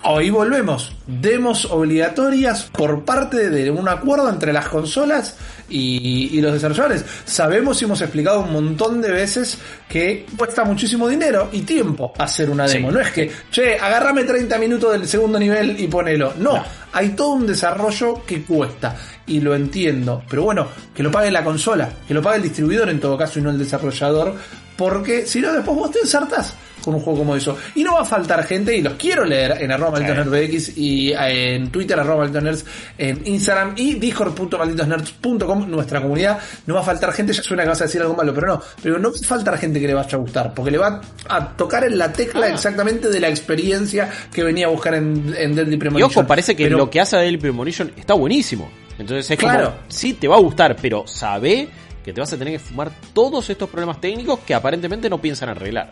Hoy 0.04 0.30
volvemos. 0.30 0.92
Demos 1.06 1.64
obligatorias 1.64 2.64
por 2.72 3.04
parte 3.04 3.50
de 3.50 3.68
un 3.70 3.88
acuerdo 3.88 4.28
entre 4.30 4.52
las 4.52 4.68
consolas 4.68 5.36
y, 5.68 6.30
y 6.32 6.40
los 6.40 6.52
desarrolladores. 6.52 7.04
Sabemos 7.24 7.82
y 7.82 7.84
hemos 7.84 8.00
explicado 8.00 8.40
un 8.40 8.52
montón 8.52 9.00
de 9.02 9.10
veces 9.10 9.58
que 9.88 10.24
cuesta 10.36 10.62
muchísimo 10.64 11.08
dinero 11.08 11.48
y 11.52 11.62
tiempo 11.62 12.12
hacer 12.16 12.48
una 12.48 12.66
demo. 12.68 12.88
Sí. 12.90 12.94
No 12.94 13.00
es 13.00 13.10
que, 13.10 13.30
che, 13.50 13.76
agárrame 13.76 14.22
30 14.22 14.56
minutos 14.58 14.92
del 14.92 15.08
segundo 15.08 15.38
nivel 15.38 15.78
y 15.80 15.88
ponelo. 15.88 16.32
No, 16.38 16.54
No. 16.54 16.64
hay 16.92 17.10
todo 17.10 17.30
un 17.32 17.46
desarrollo 17.46 18.24
que 18.24 18.42
cuesta. 18.44 18.96
Y 19.26 19.40
lo 19.40 19.54
entiendo. 19.54 20.22
Pero 20.30 20.44
bueno, 20.44 20.68
que 20.94 21.02
lo 21.02 21.10
pague 21.10 21.30
la 21.32 21.42
consola, 21.42 21.90
que 22.06 22.14
lo 22.14 22.22
pague 22.22 22.36
el 22.36 22.42
distribuidor 22.44 22.88
en 22.88 23.00
todo 23.00 23.18
caso 23.18 23.40
y 23.40 23.42
no 23.42 23.50
el 23.50 23.58
desarrollador. 23.58 24.34
Porque 24.76 25.26
si 25.26 25.40
no, 25.40 25.52
después 25.52 25.76
vos 25.76 25.90
te 25.90 25.98
ensartás 25.98 26.54
con 26.88 26.96
un 26.96 27.00
juego 27.02 27.20
como 27.20 27.36
eso. 27.36 27.56
Y 27.74 27.82
no 27.84 27.94
va 27.94 28.00
a 28.02 28.04
faltar 28.04 28.44
gente, 28.44 28.76
y 28.76 28.82
los 28.82 28.94
quiero 28.94 29.24
leer 29.24 29.62
en 29.62 29.70
arroba 29.72 29.92
malditosnerds 29.92 30.76
y 30.76 31.12
eh, 31.12 31.54
en 31.56 31.70
Twitter 31.70 31.98
arroba 31.98 32.18
malditosnerds, 32.24 32.64
en 32.98 33.22
Instagram 33.26 33.74
y 33.76 33.94
discord.malditosnerds.com, 33.94 35.70
nuestra 35.70 36.00
comunidad. 36.00 36.38
No 36.66 36.74
va 36.74 36.80
a 36.80 36.84
faltar 36.84 37.12
gente, 37.12 37.32
ya 37.32 37.42
suena 37.42 37.62
que 37.62 37.68
vas 37.70 37.80
a 37.80 37.84
decir 37.84 38.00
algo 38.00 38.14
malo, 38.14 38.32
pero 38.34 38.46
no. 38.48 38.62
Pero 38.82 38.98
no 38.98 39.10
va 39.10 39.16
a 39.16 39.26
faltar 39.26 39.58
gente 39.58 39.80
que 39.80 39.86
le 39.86 39.94
vaya 39.94 40.08
a 40.12 40.16
gustar, 40.16 40.54
porque 40.54 40.70
le 40.70 40.78
va 40.78 41.00
a 41.28 41.48
tocar 41.56 41.84
en 41.84 41.98
la 41.98 42.12
tecla 42.12 42.46
Ah. 42.46 42.50
exactamente 42.50 43.08
de 43.08 43.20
la 43.20 43.28
experiencia 43.28 44.08
que 44.32 44.42
venía 44.42 44.66
a 44.66 44.70
buscar 44.70 44.94
en, 44.94 45.34
en 45.36 45.54
Deadly 45.54 45.74
Y 45.74 45.78
Premonition. 45.78 46.10
ojo, 46.10 46.26
parece 46.26 46.54
que 46.56 46.64
Pero- 46.64 46.78
lo 46.78 46.90
que 46.90 47.00
hace 47.00 47.16
Daily 47.16 47.36
Premonition 47.38 47.92
está 47.96 48.14
buenísimo. 48.14 48.70
Entonces 48.98 49.30
es 49.30 49.38
Claro. 49.38 49.70
como, 49.70 49.76
sí, 49.88 50.14
te 50.14 50.26
va 50.28 50.36
a 50.36 50.40
gustar, 50.40 50.76
pero 50.80 51.06
sabe 51.06 51.68
que 52.04 52.12
te 52.12 52.20
vas 52.20 52.32
a 52.32 52.36
tener 52.36 52.54
que 52.54 52.58
fumar 52.58 52.90
todos 53.12 53.48
estos 53.50 53.68
problemas 53.68 54.00
técnicos 54.00 54.40
que 54.40 54.54
aparentemente 54.54 55.08
no 55.10 55.20
piensan 55.20 55.50
arreglar. 55.50 55.90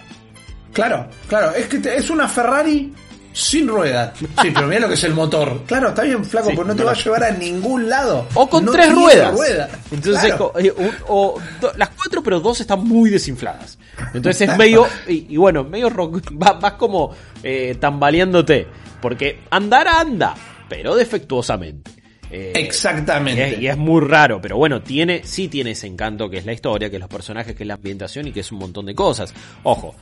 Claro, 0.76 1.08
claro, 1.28 1.52
es 1.54 1.66
que 1.66 1.78
te- 1.78 1.96
es 1.96 2.08
una 2.10 2.28
Ferrari 2.28 2.92
sin 3.32 3.66
ruedas. 3.68 4.12
Sí, 4.18 4.50
pero 4.54 4.66
mira 4.66 4.80
lo 4.80 4.88
que 4.88 4.94
es 4.94 5.04
el 5.04 5.12
motor. 5.14 5.62
Claro, 5.66 5.88
está 5.88 6.02
bien 6.02 6.24
flaco, 6.24 6.48
Sí, 6.50 6.54
pero 6.56 6.68
no 6.68 6.76
te 6.76 6.84
va 6.84 6.92
a 6.92 6.94
llevar 6.94 7.24
a 7.24 7.30
ningún 7.32 7.88
lado. 7.88 8.26
O 8.34 8.48
con 8.48 8.64
No 8.64 8.72
tres 8.72 8.92
ruedas. 8.94 9.32
rueda. 9.34 9.68
Entonces, 9.90 10.24
Claro. 10.34 10.52
eh, 10.58 10.72
o 11.08 11.38
do- 11.60 11.72
las 11.76 11.88
cuatro, 11.90 12.22
pero 12.22 12.40
dos 12.40 12.60
están 12.60 12.84
muy 12.84 13.10
desinfladas. 13.10 13.78
Entonces 14.14 14.48
es 14.48 14.56
medio, 14.56 14.86
y, 15.08 15.26
y 15.34 15.36
bueno, 15.36 15.64
medio 15.64 15.88
rock, 15.90 16.22
va- 16.42 16.52
vas 16.54 16.74
como 16.74 17.14
eh, 17.42 17.76
tambaleándote. 17.80 18.66
Porque 19.00 19.40
andar 19.50 19.86
anda, 19.88 20.34
pero 20.68 20.94
defectuosamente. 20.94 21.90
Eh, 22.30 22.52
Exactamente. 22.56 23.50
Y 23.50 23.54
es, 23.54 23.60
y 23.60 23.66
es 23.68 23.76
muy 23.76 24.00
raro, 24.00 24.40
pero 24.40 24.56
bueno, 24.56 24.82
tiene, 24.82 25.22
sí 25.24 25.48
tiene 25.48 25.72
ese 25.72 25.86
encanto 25.86 26.28
que 26.28 26.38
es 26.38 26.46
la 26.46 26.52
historia, 26.54 26.90
que 26.90 26.96
es 26.96 27.00
los 27.00 27.08
personajes, 27.08 27.54
que 27.54 27.62
es 27.62 27.66
la 27.66 27.74
ambientación 27.74 28.26
y 28.26 28.32
que 28.32 28.40
es 28.40 28.50
un 28.50 28.58
montón 28.58 28.86
de 28.86 28.94
cosas. 28.94 29.32
Ojo, 29.62 29.94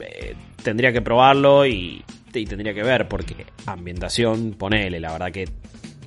eh, 0.00 0.34
tendría 0.62 0.92
que 0.92 1.02
probarlo 1.02 1.66
y, 1.66 2.04
y 2.32 2.44
tendría 2.46 2.74
que 2.74 2.82
ver, 2.82 3.08
porque 3.08 3.46
ambientación, 3.66 4.54
ponele, 4.54 5.00
la 5.00 5.12
verdad 5.12 5.32
que 5.32 5.48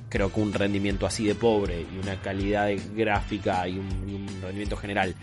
creo 0.08 0.32
que 0.32 0.40
un 0.40 0.52
rendimiento 0.52 1.06
así 1.06 1.26
de 1.26 1.34
pobre 1.34 1.80
y 1.80 1.98
una 2.02 2.16
calidad 2.20 2.66
de 2.66 2.80
gráfica 2.94 3.68
y 3.68 3.78
un 3.78 4.26
rendimiento 4.42 4.76
general 4.76 5.14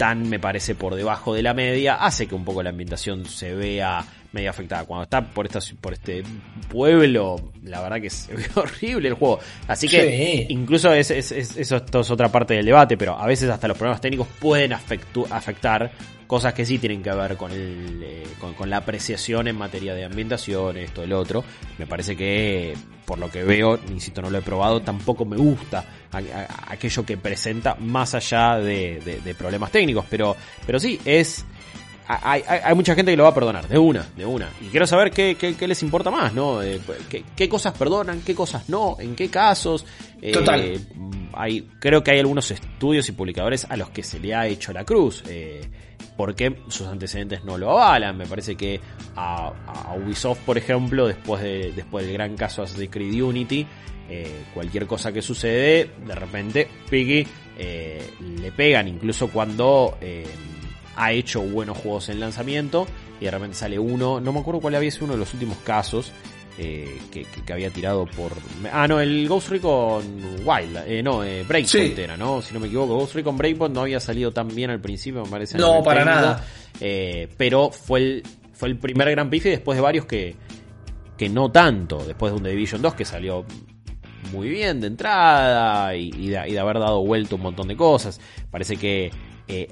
tan 0.00 0.30
me 0.30 0.38
parece 0.38 0.74
por 0.74 0.94
debajo 0.94 1.34
de 1.34 1.42
la 1.42 1.52
media 1.52 1.96
hace 1.96 2.26
que 2.26 2.34
un 2.34 2.42
poco 2.42 2.62
la 2.62 2.70
ambientación 2.70 3.26
se 3.26 3.54
vea 3.54 4.02
medio 4.32 4.50
afectada. 4.50 4.84
Cuando 4.84 5.04
está 5.04 5.22
por 5.24 5.46
esta, 5.46 5.58
por 5.80 5.92
este 5.92 6.22
pueblo, 6.68 7.36
la 7.64 7.80
verdad 7.80 8.00
que 8.00 8.10
se 8.10 8.34
ve 8.34 8.44
horrible 8.54 9.08
el 9.08 9.14
juego. 9.14 9.40
Así 9.66 9.88
que 9.88 10.00
Sí. 10.46 10.46
incluso 10.50 10.92
es, 10.92 11.10
es- 11.10 11.32
es- 11.32 11.56
eso 11.56 11.76
esto 11.76 12.00
es 12.00 12.10
otra 12.10 12.28
parte 12.30 12.54
del 12.54 12.66
debate, 12.66 12.96
pero 12.96 13.18
a 13.18 13.26
veces 13.26 13.48
hasta 13.50 13.66
los 13.68 13.76
problemas 13.76 14.00
técnicos 14.00 14.28
pueden 14.38 14.72
afectu- 14.72 15.26
afectar 15.30 15.90
cosas 16.26 16.54
que 16.54 16.64
sí 16.64 16.78
tienen 16.78 17.02
que 17.02 17.10
ver 17.10 17.36
con, 17.36 17.50
el, 17.50 18.00
eh, 18.04 18.22
con, 18.38 18.54
con 18.54 18.70
la 18.70 18.76
apreciación 18.76 19.48
en 19.48 19.56
materia 19.56 19.94
de 19.94 20.04
ambientación, 20.04 20.76
esto, 20.76 21.02
el 21.02 21.12
otro. 21.12 21.42
Me 21.76 21.86
parece 21.88 22.16
que, 22.16 22.74
por 23.04 23.18
lo 23.18 23.28
que 23.28 23.42
veo, 23.42 23.80
insisto, 23.90 24.22
no 24.22 24.30
lo 24.30 24.38
he 24.38 24.42
probado, 24.42 24.80
tampoco 24.80 25.24
me 25.24 25.36
gusta 25.36 25.84
a- 26.12 26.18
a- 26.18 26.72
aquello 26.72 27.04
que 27.04 27.16
presenta 27.16 27.74
más 27.74 28.14
allá 28.14 28.58
de, 28.58 29.00
de- 29.04 29.20
de 29.20 29.34
problemas 29.34 29.72
técnicos. 29.72 30.04
Pero, 30.08 30.36
pero 30.64 30.78
sí, 30.78 31.00
es... 31.04 31.44
Hay, 32.22 32.42
hay- 32.46 32.60
hay 32.64 32.74
mucha 32.74 32.94
gente 32.94 33.12
que 33.12 33.16
lo 33.16 33.22
va 33.24 33.28
a 33.30 33.34
perdonar, 33.34 33.68
de 33.68 33.78
una, 33.78 34.06
de 34.16 34.26
una. 34.26 34.48
Y 34.60 34.66
quiero 34.66 34.86
saber 34.86 35.10
qué, 35.10 35.36
qué- 35.38 35.54
qué 35.54 35.68
les 35.68 35.82
importa 35.82 36.10
más, 36.10 36.32
¿no? 36.34 36.62
Eh, 36.62 36.80
qué, 37.08 37.24
qué 37.36 37.48
cosas 37.48 37.72
perdonan, 37.76 38.22
qué 38.22 38.34
cosas 38.34 38.68
no, 38.68 38.96
en 38.98 39.14
qué 39.14 39.28
casos. 39.28 39.84
Eh, 40.20 40.32
Total. 40.32 40.78
hay, 41.34 41.68
creo 41.78 42.02
que 42.02 42.10
hay 42.10 42.18
algunos 42.18 42.50
estudios 42.50 43.08
y 43.08 43.12
publicadores 43.12 43.66
a 43.70 43.76
los 43.76 43.90
que 43.90 44.02
se 44.02 44.18
le 44.18 44.34
ha 44.34 44.46
hecho 44.46 44.72
la 44.72 44.84
cruz. 44.84 45.22
Eh, 45.28 45.60
porque 46.16 46.54
sus 46.68 46.86
antecedentes 46.86 47.44
no 47.44 47.56
lo 47.56 47.70
avalan. 47.70 48.16
Me 48.16 48.26
parece 48.26 48.56
que 48.56 48.80
a, 49.16 49.52
a 49.66 49.94
Ubisoft, 49.94 50.40
por 50.40 50.58
ejemplo, 50.58 51.06
después, 51.06 51.42
de, 51.42 51.72
después 51.74 52.04
del 52.04 52.14
gran 52.14 52.36
caso 52.36 52.62
Assassin's 52.62 52.90
Creed 52.90 53.22
Unity, 53.22 53.66
eh, 54.08 54.44
cualquier 54.52 54.86
cosa 54.86 55.12
que 55.12 55.22
sucede, 55.22 55.90
de 56.04 56.14
repente, 56.14 56.68
Piggy 56.90 57.26
eh, 57.58 58.02
le 58.40 58.50
pegan, 58.52 58.88
incluso 58.88 59.28
cuando 59.28 59.96
eh, 60.00 60.26
ha 61.02 61.12
hecho 61.12 61.40
buenos 61.42 61.78
juegos 61.78 62.08
en 62.10 62.20
lanzamiento 62.20 62.86
y 63.20 63.24
de 63.24 63.30
repente 63.30 63.56
sale 63.56 63.78
uno, 63.78 64.20
no 64.20 64.32
me 64.32 64.40
acuerdo 64.40 64.60
cuál 64.60 64.74
había 64.74 64.90
sido 64.90 65.06
uno 65.06 65.14
de 65.14 65.20
los 65.20 65.32
últimos 65.34 65.56
casos. 65.58 66.12
eh, 66.58 66.98
que, 67.10 67.24
que- 67.24 67.42
que 67.42 67.52
había 67.54 67.70
tirado 67.70 68.04
por... 68.04 68.32
Ah, 68.70 68.86
no, 68.86 69.00
el 69.00 69.26
Ghost 69.28 69.48
Recon 69.48 70.02
Wild. 70.44 70.76
Eh, 70.86 71.02
no, 71.02 71.24
eh, 71.24 71.42
Breakpoint 71.48 71.94
Sí. 71.96 72.02
era, 72.02 72.18
¿no? 72.18 72.42
Si 72.42 72.52
no 72.52 72.60
me 72.60 72.66
equivoco, 72.66 72.96
Ghost 72.96 73.14
Recon 73.14 73.36
Breakpoint 73.38 73.74
no 73.74 73.80
había 73.82 73.98
salido 73.98 74.30
tan 74.30 74.48
bien 74.54 74.68
al 74.68 74.80
principio, 74.80 75.22
me 75.24 75.30
parece. 75.30 75.56
No, 75.56 75.82
para 75.82 76.00
técnico, 76.04 76.20
nada. 76.20 76.44
eh, 76.80 77.28
pero 77.38 77.70
fue 77.70 78.00
el, 78.00 78.22
fue 78.52 78.68
el 78.68 78.76
primer 78.76 79.10
gran 79.10 79.30
pife 79.30 79.48
después 79.48 79.76
de 79.76 79.80
varios 79.82 80.04
que, 80.04 80.34
que 81.16 81.30
no 81.30 81.50
tanto. 81.50 82.04
Después 82.04 82.30
de 82.32 82.36
un 82.36 82.42
The 82.42 82.50
Division 82.50 82.82
2 82.82 82.94
que 82.94 83.04
salió 83.06 83.46
muy 84.32 84.50
bien 84.50 84.82
de 84.82 84.88
entrada 84.88 85.96
y, 85.96 86.10
y 86.14 86.28
de, 86.28 86.46
y 86.46 86.52
de 86.52 86.58
haber 86.58 86.78
dado 86.78 87.00
vuelta 87.02 87.36
un 87.36 87.42
montón 87.42 87.68
de 87.68 87.76
cosas. 87.76 88.20
Parece 88.50 88.76
que 88.76 89.10
eh, 89.48 89.68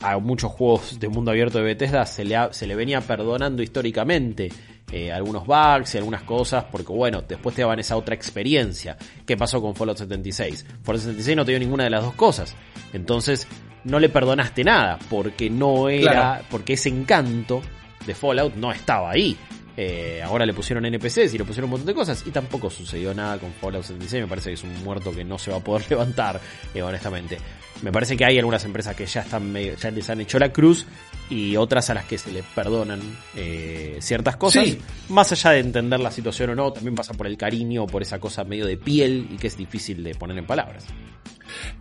a 0.00 0.18
muchos 0.18 0.52
juegos 0.52 0.98
de 1.00 1.08
mundo 1.08 1.30
abierto 1.30 1.58
de 1.58 1.64
Bethesda 1.64 2.04
se 2.06 2.24
le, 2.24 2.36
ha- 2.36 2.52
se 2.52 2.66
le 2.66 2.74
venía 2.74 3.00
perdonando 3.00 3.62
históricamente 3.62 4.50
eh, 4.92 5.10
algunos 5.10 5.46
bugs 5.46 5.94
y 5.94 5.98
algunas 5.98 6.22
cosas 6.22 6.64
porque 6.70 6.92
bueno, 6.92 7.22
después 7.26 7.54
te 7.56 7.62
daban 7.62 7.78
esa 7.80 7.96
otra 7.96 8.14
experiencia. 8.14 8.96
¿Qué 9.26 9.36
pasó 9.36 9.60
con 9.60 9.74
Fallout 9.74 9.98
76? 9.98 10.64
Fallout 10.82 11.02
76 11.02 11.36
no 11.36 11.44
te 11.44 11.52
dio 11.52 11.58
ninguna 11.60 11.84
de 11.84 11.90
las 11.90 12.02
dos 12.02 12.14
cosas. 12.14 12.54
Entonces 12.92 13.46
no 13.84 13.98
le 13.98 14.08
perdonaste 14.08 14.64
nada 14.64 14.98
porque 15.10 15.48
no 15.50 15.88
era, 15.88 16.10
Claro. 16.12 16.44
porque 16.50 16.74
ese 16.74 16.88
encanto 16.88 17.62
de 18.06 18.14
Fallout 18.14 18.54
no 18.54 18.70
estaba 18.72 19.10
ahí. 19.10 19.36
Eh, 19.78 20.22
ahora 20.24 20.46
le 20.46 20.54
pusieron 20.54 20.86
NPCs 20.86 21.34
y 21.34 21.38
le 21.38 21.44
pusieron 21.44 21.64
un 21.64 21.72
montón 21.72 21.86
de 21.86 21.94
cosas 21.94 22.22
y 22.26 22.30
tampoco 22.30 22.70
sucedió 22.70 23.12
nada 23.12 23.38
con 23.38 23.52
Fallout 23.52 23.84
76. 23.84 24.22
Me 24.22 24.28
parece 24.28 24.50
que 24.50 24.54
es 24.54 24.64
un 24.64 24.82
muerto 24.82 25.12
que 25.12 25.22
no 25.24 25.38
se 25.38 25.50
va 25.50 25.58
a 25.58 25.60
poder 25.60 25.84
levantar, 25.90 26.40
eh, 26.74 26.82
honestamente. 26.82 27.38
Me 27.82 27.92
parece 27.92 28.16
que 28.16 28.24
hay 28.24 28.38
algunas 28.38 28.64
empresas 28.64 28.96
que 28.96 29.04
ya 29.04 29.20
están 29.20 29.52
medio- 29.52 29.76
ya 29.76 29.90
les 29.90 30.08
han 30.08 30.20
hecho 30.22 30.38
la 30.38 30.50
cruz 30.50 30.86
y 31.28 31.56
otras 31.56 31.90
a 31.90 31.94
las 31.94 32.06
que 32.06 32.16
se 32.16 32.32
les 32.32 32.42
perdonan 32.42 33.00
eh, 33.36 33.98
ciertas 34.00 34.36
cosas. 34.36 34.64
Sí. 34.64 34.80
Más 35.10 35.30
allá 35.32 35.50
de 35.50 35.58
entender 35.60 36.00
la 36.00 36.10
situación 36.10 36.50
o 36.50 36.54
no, 36.54 36.72
también 36.72 36.94
pasa 36.94 37.12
por 37.12 37.26
el 37.26 37.36
cariño 37.36 37.82
o 37.82 37.86
por 37.86 38.00
esa 38.00 38.18
cosa 38.18 38.44
medio 38.44 38.64
de 38.64 38.78
piel 38.78 39.28
y 39.30 39.36
que 39.36 39.48
es 39.48 39.58
difícil 39.58 40.02
de 40.02 40.14
poner 40.14 40.38
en 40.38 40.46
palabras. 40.46 40.84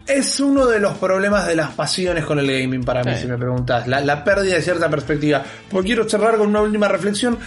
Es 0.07 0.39
uno 0.39 0.67
de 0.67 0.79
los 0.79 0.97
problemas 0.97 1.47
de 1.47 1.55
las 1.55 1.71
pasiones 1.71 2.25
con 2.25 2.39
el 2.39 2.47
gaming 2.47 2.83
para 2.83 3.03
mí, 3.03 3.11
Sí. 3.15 3.21
si 3.21 3.27
me 3.27 3.37
preguntas. 3.37 3.87
La, 3.87 3.99
la 4.01 4.23
pérdida 4.23 4.55
de 4.55 4.61
cierta 4.61 4.89
perspectiva. 4.89 5.43
Porque 5.69 5.87
quiero 5.87 6.07
cerrar 6.07 6.37
con 6.37 6.47
una 6.49 6.61
última 6.61 6.87
reflexión 6.87 7.37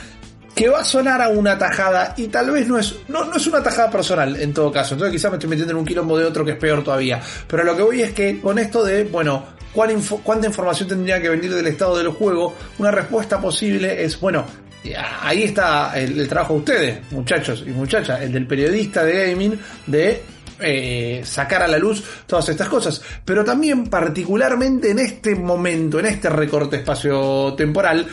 que 0.59 0.69
va 0.69 0.81
a 0.81 0.85
sonar 0.85 1.23
a 1.23 1.29
una 1.29 1.57
tajada 1.57 2.15
y 2.17 2.27
tal 2.27 2.51
vez 2.51 2.67
no 2.67 2.79
es, 2.79 2.97
no, 3.07 3.25
no 3.25 3.37
es 3.37 3.47
una 3.47 3.63
tajada 3.63 3.89
personal 3.89 4.35
en 4.35 4.53
todo 4.53 4.73
caso. 4.73 4.95
Entonces 4.95 5.15
quizás 5.17 5.31
me 5.31 5.37
estoy 5.37 5.51
metiendo 5.51 5.71
en 5.73 5.79
un 5.79 5.85
quilombo 5.87 6.19
de 6.19 6.25
otro 6.25 6.45
que 6.45 6.51
es 6.53 6.57
peor 6.59 6.83
todavía. 6.83 7.21
Pero 7.47 7.63
lo 7.63 7.77
que 7.77 7.83
voy 7.83 8.03
es 8.03 8.13
que 8.13 8.41
con 8.41 8.59
esto 8.59 8.83
de, 8.83 9.05
bueno, 9.05 9.45
¿cuál 9.73 9.93
info- 9.93 10.21
¿cuánta 10.25 10.49
información 10.49 10.89
tendría 10.89 11.23
que 11.23 11.29
venir 11.29 11.55
del 11.55 11.69
estado 11.69 11.97
del 11.97 12.09
juego? 12.09 12.57
Una 12.79 12.91
respuesta 12.91 13.41
posible 13.41 14.03
es, 14.03 14.19
bueno, 14.19 14.45
ahí 15.23 15.45
está 15.45 15.93
el, 15.97 16.27
trabajo 16.29 16.55
de 16.55 16.59
ustedes, 16.59 17.13
muchachos 17.13 17.63
y 17.65 17.71
muchachas, 17.71 18.21
el 18.21 18.33
del 18.33 18.47
periodista 18.49 19.05
de 19.05 19.29
gaming, 19.31 19.61
de 19.87 20.23
eh, 20.61 21.23
sacar 21.25 21.63
a 21.63 21.69
la 21.69 21.79
luz 21.79 22.03
todas 22.27 22.49
estas 22.49 22.69
cosas. 22.69 23.01
Pero 23.25 23.45
también 23.45 23.85
particularmente 23.87 24.91
en 24.91 24.99
este 24.99 25.37
momento, 25.37 26.01
en 26.01 26.07
este 26.07 26.29
recorte 26.31 26.79
espacio-temporal, 26.79 28.09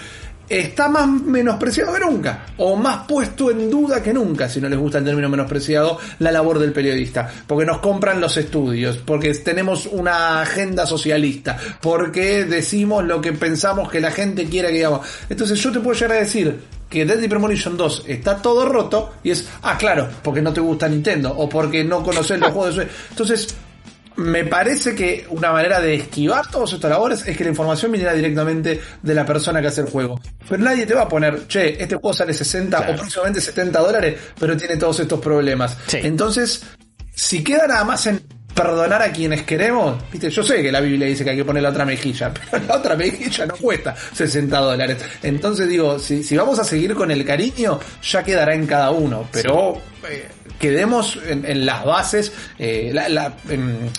está 0.50 0.90
más 0.90 1.08
menospreciado 1.08 1.94
que 1.94 2.00
nunca, 2.00 2.46
o 2.58 2.76
más 2.76 3.06
puesto 3.08 3.52
en 3.52 3.70
duda 3.70 4.02
que 4.02 4.14
nunca, 4.14 4.48
si 4.48 4.62
no 4.62 4.70
les 4.70 4.80
gusta 4.80 5.00
el 5.00 5.06
término 5.06 5.30
menospreciado, 5.30 6.00
la 6.20 6.32
labor 6.32 6.60
del 6.60 6.72
periodista, 6.72 7.30
porque 7.48 7.66
nos 7.66 7.80
compran 7.80 8.22
los 8.22 8.38
estudios, 8.38 8.98
porque 8.98 9.34
tenemos 9.34 9.88
una 9.88 10.42
agenda 10.42 10.86
socialista, 10.86 11.58
porque 11.82 12.46
decimos 12.46 13.04
lo 13.04 13.22
que 13.22 13.34
pensamos 13.34 13.90
que 13.90 14.00
la 14.00 14.12
gente 14.12 14.46
quiera 14.46 14.70
que 14.70 14.76
digamos. 14.76 15.08
Entonces 15.30 15.60
yo 15.60 15.72
te 15.72 15.80
puedo 15.80 15.98
llegar 15.98 16.18
a 16.18 16.22
decir 16.22 16.60
que 16.90 17.06
Deadly 17.06 17.28
Premonition 17.28 17.76
2 17.76 18.04
está 18.08 18.42
todo 18.42 18.68
roto 18.68 19.14
y 19.24 19.32
es, 19.32 19.48
ah, 19.64 19.78
claro, 19.78 20.08
porque 20.22 20.42
no 20.42 20.54
te 20.54 20.62
gusta 20.62 20.88
Nintendo 20.88 21.34
o 21.36 21.50
porque 21.50 21.84
no 21.84 22.04
conoces 22.04 22.40
los 22.40 22.52
juegos 22.52 22.76
de. 22.78 22.88
Entonces, 23.10 23.56
me 24.18 24.46
parece 24.46 24.96
que 24.96 25.26
una 25.30 25.52
manera 25.52 25.80
de 25.82 25.96
esquivar 25.96 26.50
todos 26.50 26.72
estos 26.74 26.90
labores 26.90 27.28
es 27.28 27.36
que 27.38 27.44
la 27.44 27.50
información 27.50 27.92
viniera 27.92 28.14
directamente 28.14 28.80
de 29.02 29.14
la 29.14 29.26
persona 29.26 29.62
que 29.62 29.68
hace 29.68 29.82
el 29.82 29.88
juego. 29.88 30.20
Pero 30.48 30.64
nadie 30.64 30.86
te 30.86 30.94
va 30.94 31.02
a 31.04 31.10
poner, 31.10 31.48
che, 31.48 31.82
este 31.82 31.96
juego 31.96 32.14
sale 32.14 32.34
60 32.34 32.78
Claro. 32.78 32.94
o 32.94 32.96
próximamente 32.96 33.42
70 33.42 33.80
dólares, 33.80 34.16
pero 34.40 34.56
tiene 34.56 34.78
todos 34.78 35.00
estos 35.02 35.20
problemas. 35.20 35.78
Sí. 35.88 36.00
Entonces, 36.04 36.64
si 37.14 37.44
queda 37.44 37.68
nada 37.68 37.84
más 37.84 38.06
en 38.08 38.22
perdonar 38.56 39.02
a 39.04 39.12
quienes 39.12 39.44
queremos, 39.44 39.98
viste, 40.12 40.30
yo 40.32 40.42
sé 40.42 40.64
que 40.64 40.72
la 40.72 40.80
Biblia 40.80 41.06
dice 41.08 41.24
que 41.24 41.30
hay 41.32 41.36
que 41.38 41.46
poner 41.46 41.62
la 41.62 41.70
otra 41.70 41.86
mejilla, 41.86 42.34
pero 42.52 42.64
la 42.66 42.78
otra 42.78 42.96
mejilla 42.96 43.46
no 43.46 43.56
cuesta 43.56 43.94
60 44.14 44.58
dólares. 44.58 44.98
Entonces 45.22 45.68
digo, 45.68 46.00
si, 46.00 46.24
si 46.24 46.36
vamos 46.38 46.58
a 46.58 46.64
seguir 46.64 46.96
con 46.96 47.12
el 47.12 47.24
cariño, 47.26 47.80
ya 48.02 48.24
quedará 48.24 48.56
en 48.56 48.66
cada 48.66 48.90
uno, 48.92 49.28
pero 49.32 49.80
eh, 50.10 50.26
quedemos 50.58 51.20
en, 51.28 51.46
en 51.46 51.66
las 51.66 51.84
bases, 51.86 52.32
eh, 52.58 52.92
la- 52.94 53.10
la- 53.10 53.34
en- 53.50 53.90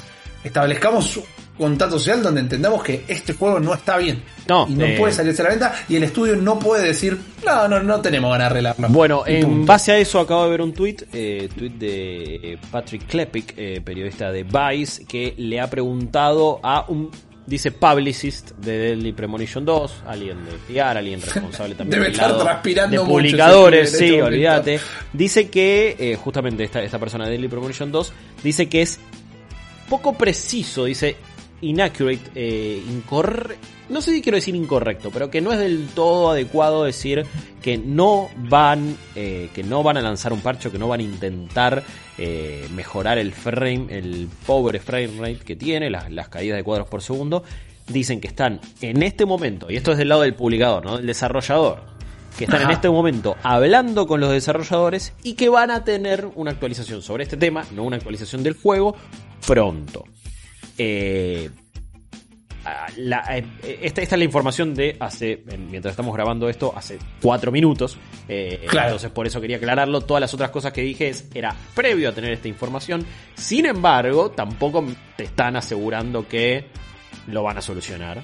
establezcamos 0.42 1.20
un 1.58 1.68
contacto 1.68 1.98
social 1.98 2.22
donde 2.22 2.40
entendamos 2.40 2.82
que 2.82 3.04
este 3.08 3.32
juego 3.32 3.60
no 3.60 3.74
está 3.74 3.96
bien. 3.98 4.22
No, 4.48 4.66
y 4.68 4.74
no 4.74 4.84
eh, 4.84 4.96
puede 4.98 5.12
salirse 5.12 5.42
a 5.42 5.44
la 5.44 5.50
venta 5.50 5.74
y 5.88 5.96
el 5.96 6.04
estudio 6.04 6.36
no 6.36 6.58
puede 6.58 6.86
decir, 6.86 7.18
no, 7.44 7.66
no, 7.68 7.82
no 7.82 8.00
tenemos 8.00 8.30
ganas 8.30 8.48
de 8.48 8.50
arreglarlo. 8.50 8.88
Bueno, 8.88 9.22
en 9.26 9.42
punto. 9.42 9.66
base 9.66 9.92
a 9.92 9.98
eso 9.98 10.20
acabo 10.20 10.44
de 10.44 10.50
ver 10.50 10.60
un 10.60 10.72
tweet, 10.72 10.96
eh, 11.12 11.48
tweet 11.56 11.70
de 11.70 12.34
eh, 12.34 12.58
Patrick 12.70 13.06
Klepik, 13.06 13.54
eh, 13.56 13.80
periodista 13.84 14.30
de 14.30 14.44
Vice, 14.44 15.04
que 15.06 15.34
le 15.38 15.60
ha 15.60 15.68
preguntado 15.68 16.60
a 16.62 16.84
un, 16.88 17.10
dice, 17.46 17.70
publicist 17.70 18.50
de 18.58 18.78
Deadly 18.78 19.12
Premonition 19.12 19.64
2, 19.64 20.02
alguien 20.06 20.38
de 20.44 20.52
PR, 20.52 20.98
alguien 20.98 21.20
responsable 21.20 21.74
también 21.76 22.00
Debe 22.00 22.12
estar 22.12 22.36
transpirando 22.36 23.00
de 23.00 23.08
publicadores, 23.08 23.90
sí, 23.90 24.04
este 24.06 24.22
olvídate. 24.22 24.80
Dice 25.12 25.48
que, 25.48 25.96
eh, 25.98 26.16
justamente 26.16 26.64
esta, 26.64 26.82
esta 26.82 26.98
persona 26.98 27.24
de 27.24 27.32
Deadly 27.32 27.48
Premonition 27.48 27.92
2, 27.92 28.12
dice 28.42 28.68
que 28.68 28.82
es 28.82 28.98
poco 29.88 30.14
preciso, 30.18 30.84
dice 30.84 31.16
inaccurate, 31.60 32.30
eh, 32.34 32.82
incorre- 32.88 33.56
no 33.88 34.00
sé 34.00 34.12
si 34.12 34.20
quiero 34.22 34.36
decir 34.36 34.54
incorrecto, 34.54 35.10
pero 35.10 35.30
que 35.30 35.40
no 35.40 35.52
es 35.52 35.58
del 35.58 35.86
todo 35.94 36.30
adecuado 36.30 36.84
decir 36.84 37.24
que 37.62 37.78
no 37.78 38.28
van, 38.48 38.96
eh, 39.14 39.48
que 39.54 39.62
no 39.62 39.82
van 39.82 39.96
a 39.96 40.02
lanzar 40.02 40.32
un 40.32 40.40
parche, 40.40 40.68
o 40.68 40.72
que 40.72 40.78
no 40.78 40.88
van 40.88 41.00
a 41.00 41.04
intentar 41.04 41.82
eh, 42.18 42.66
mejorar 42.74 43.18
el 43.18 43.32
frame, 43.32 43.86
el 43.90 44.28
pobre 44.46 44.80
frame 44.80 45.10
rate 45.18 45.40
que 45.44 45.56
tiene, 45.56 45.88
las, 45.90 46.10
las 46.10 46.28
caídas 46.28 46.56
de 46.56 46.64
cuadros 46.64 46.88
por 46.88 47.02
segundo. 47.02 47.42
Dicen 47.88 48.20
que 48.20 48.26
están 48.26 48.60
en 48.80 49.02
este 49.04 49.24
momento, 49.26 49.70
y 49.70 49.76
esto 49.76 49.92
es 49.92 49.98
del 49.98 50.08
lado 50.08 50.22
del 50.22 50.34
publicador, 50.34 50.84
¿no? 50.84 50.96
Del 50.96 51.06
desarrollador, 51.06 51.82
que 52.36 52.44
están 52.44 52.62
en 52.62 52.70
este 52.72 52.90
momento 52.90 53.36
hablando 53.44 54.06
con 54.08 54.20
los 54.20 54.30
desarrolladores 54.32 55.12
y 55.22 55.34
que 55.34 55.48
van 55.48 55.70
a 55.70 55.84
tener 55.84 56.28
una 56.34 56.50
actualización 56.50 57.00
sobre 57.00 57.22
este 57.22 57.36
tema, 57.36 57.64
no 57.74 57.84
una 57.84 57.96
actualización 57.96 58.42
del 58.42 58.54
juego, 58.54 58.96
pronto. 59.46 60.04
Eh, 60.78 61.50
la- 62.96 63.24
eh, 63.38 63.44
esta, 63.82 64.02
esta 64.02 64.16
es 64.16 64.18
la 64.18 64.24
información 64.24 64.74
de 64.74 64.96
hace, 64.98 65.44
en- 65.48 65.70
mientras 65.70 65.92
estamos 65.92 66.12
grabando 66.14 66.48
esto, 66.48 66.72
hace 66.76 66.98
cuatro 67.22 67.52
minutos. 67.52 67.96
Eh, 68.28 68.64
Claro. 68.68 68.88
Entonces 68.88 69.10
por 69.12 69.26
eso 69.26 69.40
quería 69.40 69.58
aclararlo. 69.58 70.00
Todas 70.00 70.20
las 70.20 70.34
otras 70.34 70.50
cosas 70.50 70.72
que 70.72 70.80
dije 70.82 71.08
es, 71.08 71.28
era 71.32 71.54
previo 71.74 72.08
a 72.08 72.12
tener 72.12 72.32
esta 72.32 72.48
información. 72.48 73.06
Sin 73.36 73.66
embargo, 73.66 74.30
tampoco 74.32 74.84
te 75.16 75.24
están 75.24 75.54
asegurando 75.56 76.26
que 76.26 76.64
lo 77.28 77.42
van 77.44 77.58
a 77.58 77.62
solucionar. 77.62 78.20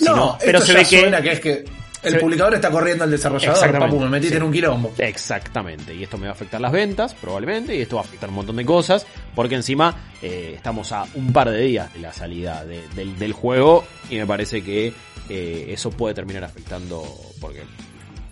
No, 0.00 0.38
pero 0.44 0.58
esto 0.58 0.66
se 0.68 0.72
ya 0.74 0.78
ve 0.78 0.84
que 0.88 1.00
suena 1.00 1.20
que 1.22 1.32
es 1.32 1.40
que 1.40 1.64
el 2.02 2.18
publicador 2.18 2.54
está 2.54 2.70
corriendo 2.70 3.04
al 3.04 3.10
desarrollador, 3.10 3.78
papu, 3.78 4.00
me 4.00 4.08
metiste 4.08 4.34
sí. 4.34 4.38
en 4.38 4.42
un 4.42 4.52
quilombo. 4.52 4.92
Exactamente, 4.98 5.94
y 5.94 6.02
esto 6.02 6.18
me 6.18 6.24
va 6.24 6.30
a 6.30 6.32
afectar 6.34 6.60
las 6.60 6.72
ventas, 6.72 7.14
probablemente, 7.14 7.76
y 7.76 7.80
esto 7.82 7.96
va 7.96 8.02
a 8.02 8.04
afectar 8.04 8.28
un 8.28 8.34
montón 8.36 8.56
de 8.56 8.64
cosas, 8.64 9.06
porque 9.34 9.54
encima 9.54 9.94
eh, 10.20 10.52
estamos 10.56 10.92
a 10.92 11.04
un 11.14 11.32
par 11.32 11.50
de 11.50 11.60
días 11.60 11.92
de 11.94 12.00
la 12.00 12.12
salida 12.12 12.64
de- 12.64 12.86
del, 12.94 13.18
del 13.18 13.32
juego, 13.32 13.84
y 14.10 14.16
me 14.16 14.26
parece 14.26 14.62
que 14.62 14.92
eh, 15.28 15.66
eso 15.68 15.90
puede 15.90 16.14
terminar 16.14 16.44
afectando, 16.44 17.02
porque 17.40 17.62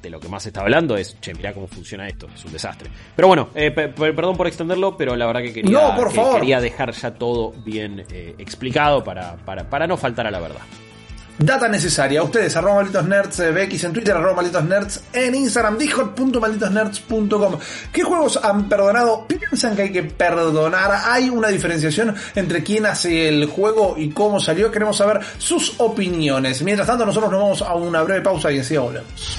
de 0.03 0.09
lo 0.11 0.19
que 0.19 0.29
más 0.29 0.43
se 0.43 0.49
está 0.49 0.63
hablando 0.63 0.97
es, 0.97 1.17
che, 1.21 1.35
mirá 1.35 1.53
cómo 1.53 1.67
funciona 1.67 2.09
esto, 2.09 2.27
es 2.35 2.43
un 2.45 2.53
desastre. 2.53 2.91
Pero 3.15 3.29
bueno, 3.29 3.51
eh, 3.55 3.71
pe- 3.71 3.89
pe- 3.89 4.13
perdón 4.15 4.37
por 4.37 4.47
extenderlo, 4.47 4.97
pero 4.97 5.15
la 5.15 5.27
verdad 5.27 5.43
que 5.43 5.53
quería, 5.53 5.71
No, 5.71 5.95
por 5.95 6.09
que 6.09 6.15
favor. 6.17 6.41
quería 6.41 6.59
dejar 6.61 6.93
ya 6.93 7.13
todo 7.13 7.53
bien 7.65 8.05
eh, 8.11 8.35
explicado 8.39 9.05
para, 9.05 9.37
para, 9.37 9.69
para 9.69 9.87
no 9.87 9.97
faltar 9.99 10.27
a 10.27 10.31
la 10.31 10.41
verdad. 10.41 10.61
Data 11.43 11.69
necesaria. 11.69 12.23
Ustedes, 12.23 12.55
arroba 12.55 12.77
malditos 12.77 13.07
nerds, 13.07 13.41
eh, 13.41 13.51
BX 13.51 13.85
en 13.85 13.93
Twitter, 13.95 14.15
arroba 14.15 14.35
malditos 14.35 14.63
nerds 14.63 15.01
en 15.15 15.35
Instagram, 15.35 15.79
discord.malditosnerds.com. 15.79 17.59
¿Qué 17.91 18.03
juegos 18.03 18.39
han 18.43 18.69
perdonado? 18.69 19.27
¿Piensan 19.27 19.75
que 19.75 19.83
hay 19.83 19.91
que 19.91 20.03
perdonar? 20.03 20.91
¿Hay 21.07 21.31
una 21.31 21.49
diferenciación 21.49 22.15
entre 22.35 22.63
quién 22.63 22.85
hace 22.85 23.29
el 23.29 23.47
juego 23.47 23.95
y 23.97 24.11
cómo 24.11 24.39
salió? 24.39 24.71
Queremos 24.71 24.99
saber 24.99 25.21
sus 25.39 25.77
opiniones. 25.79 26.61
Mientras 26.61 26.87
tanto, 26.87 27.07
nosotros 27.07 27.33
nos 27.33 27.41
vamos 27.41 27.63
a 27.63 27.75
una 27.75 28.03
breve 28.03 28.21
pausa 28.21 28.53
y 28.53 28.59
enseguida 28.59 28.83
volvemos. 28.83 29.39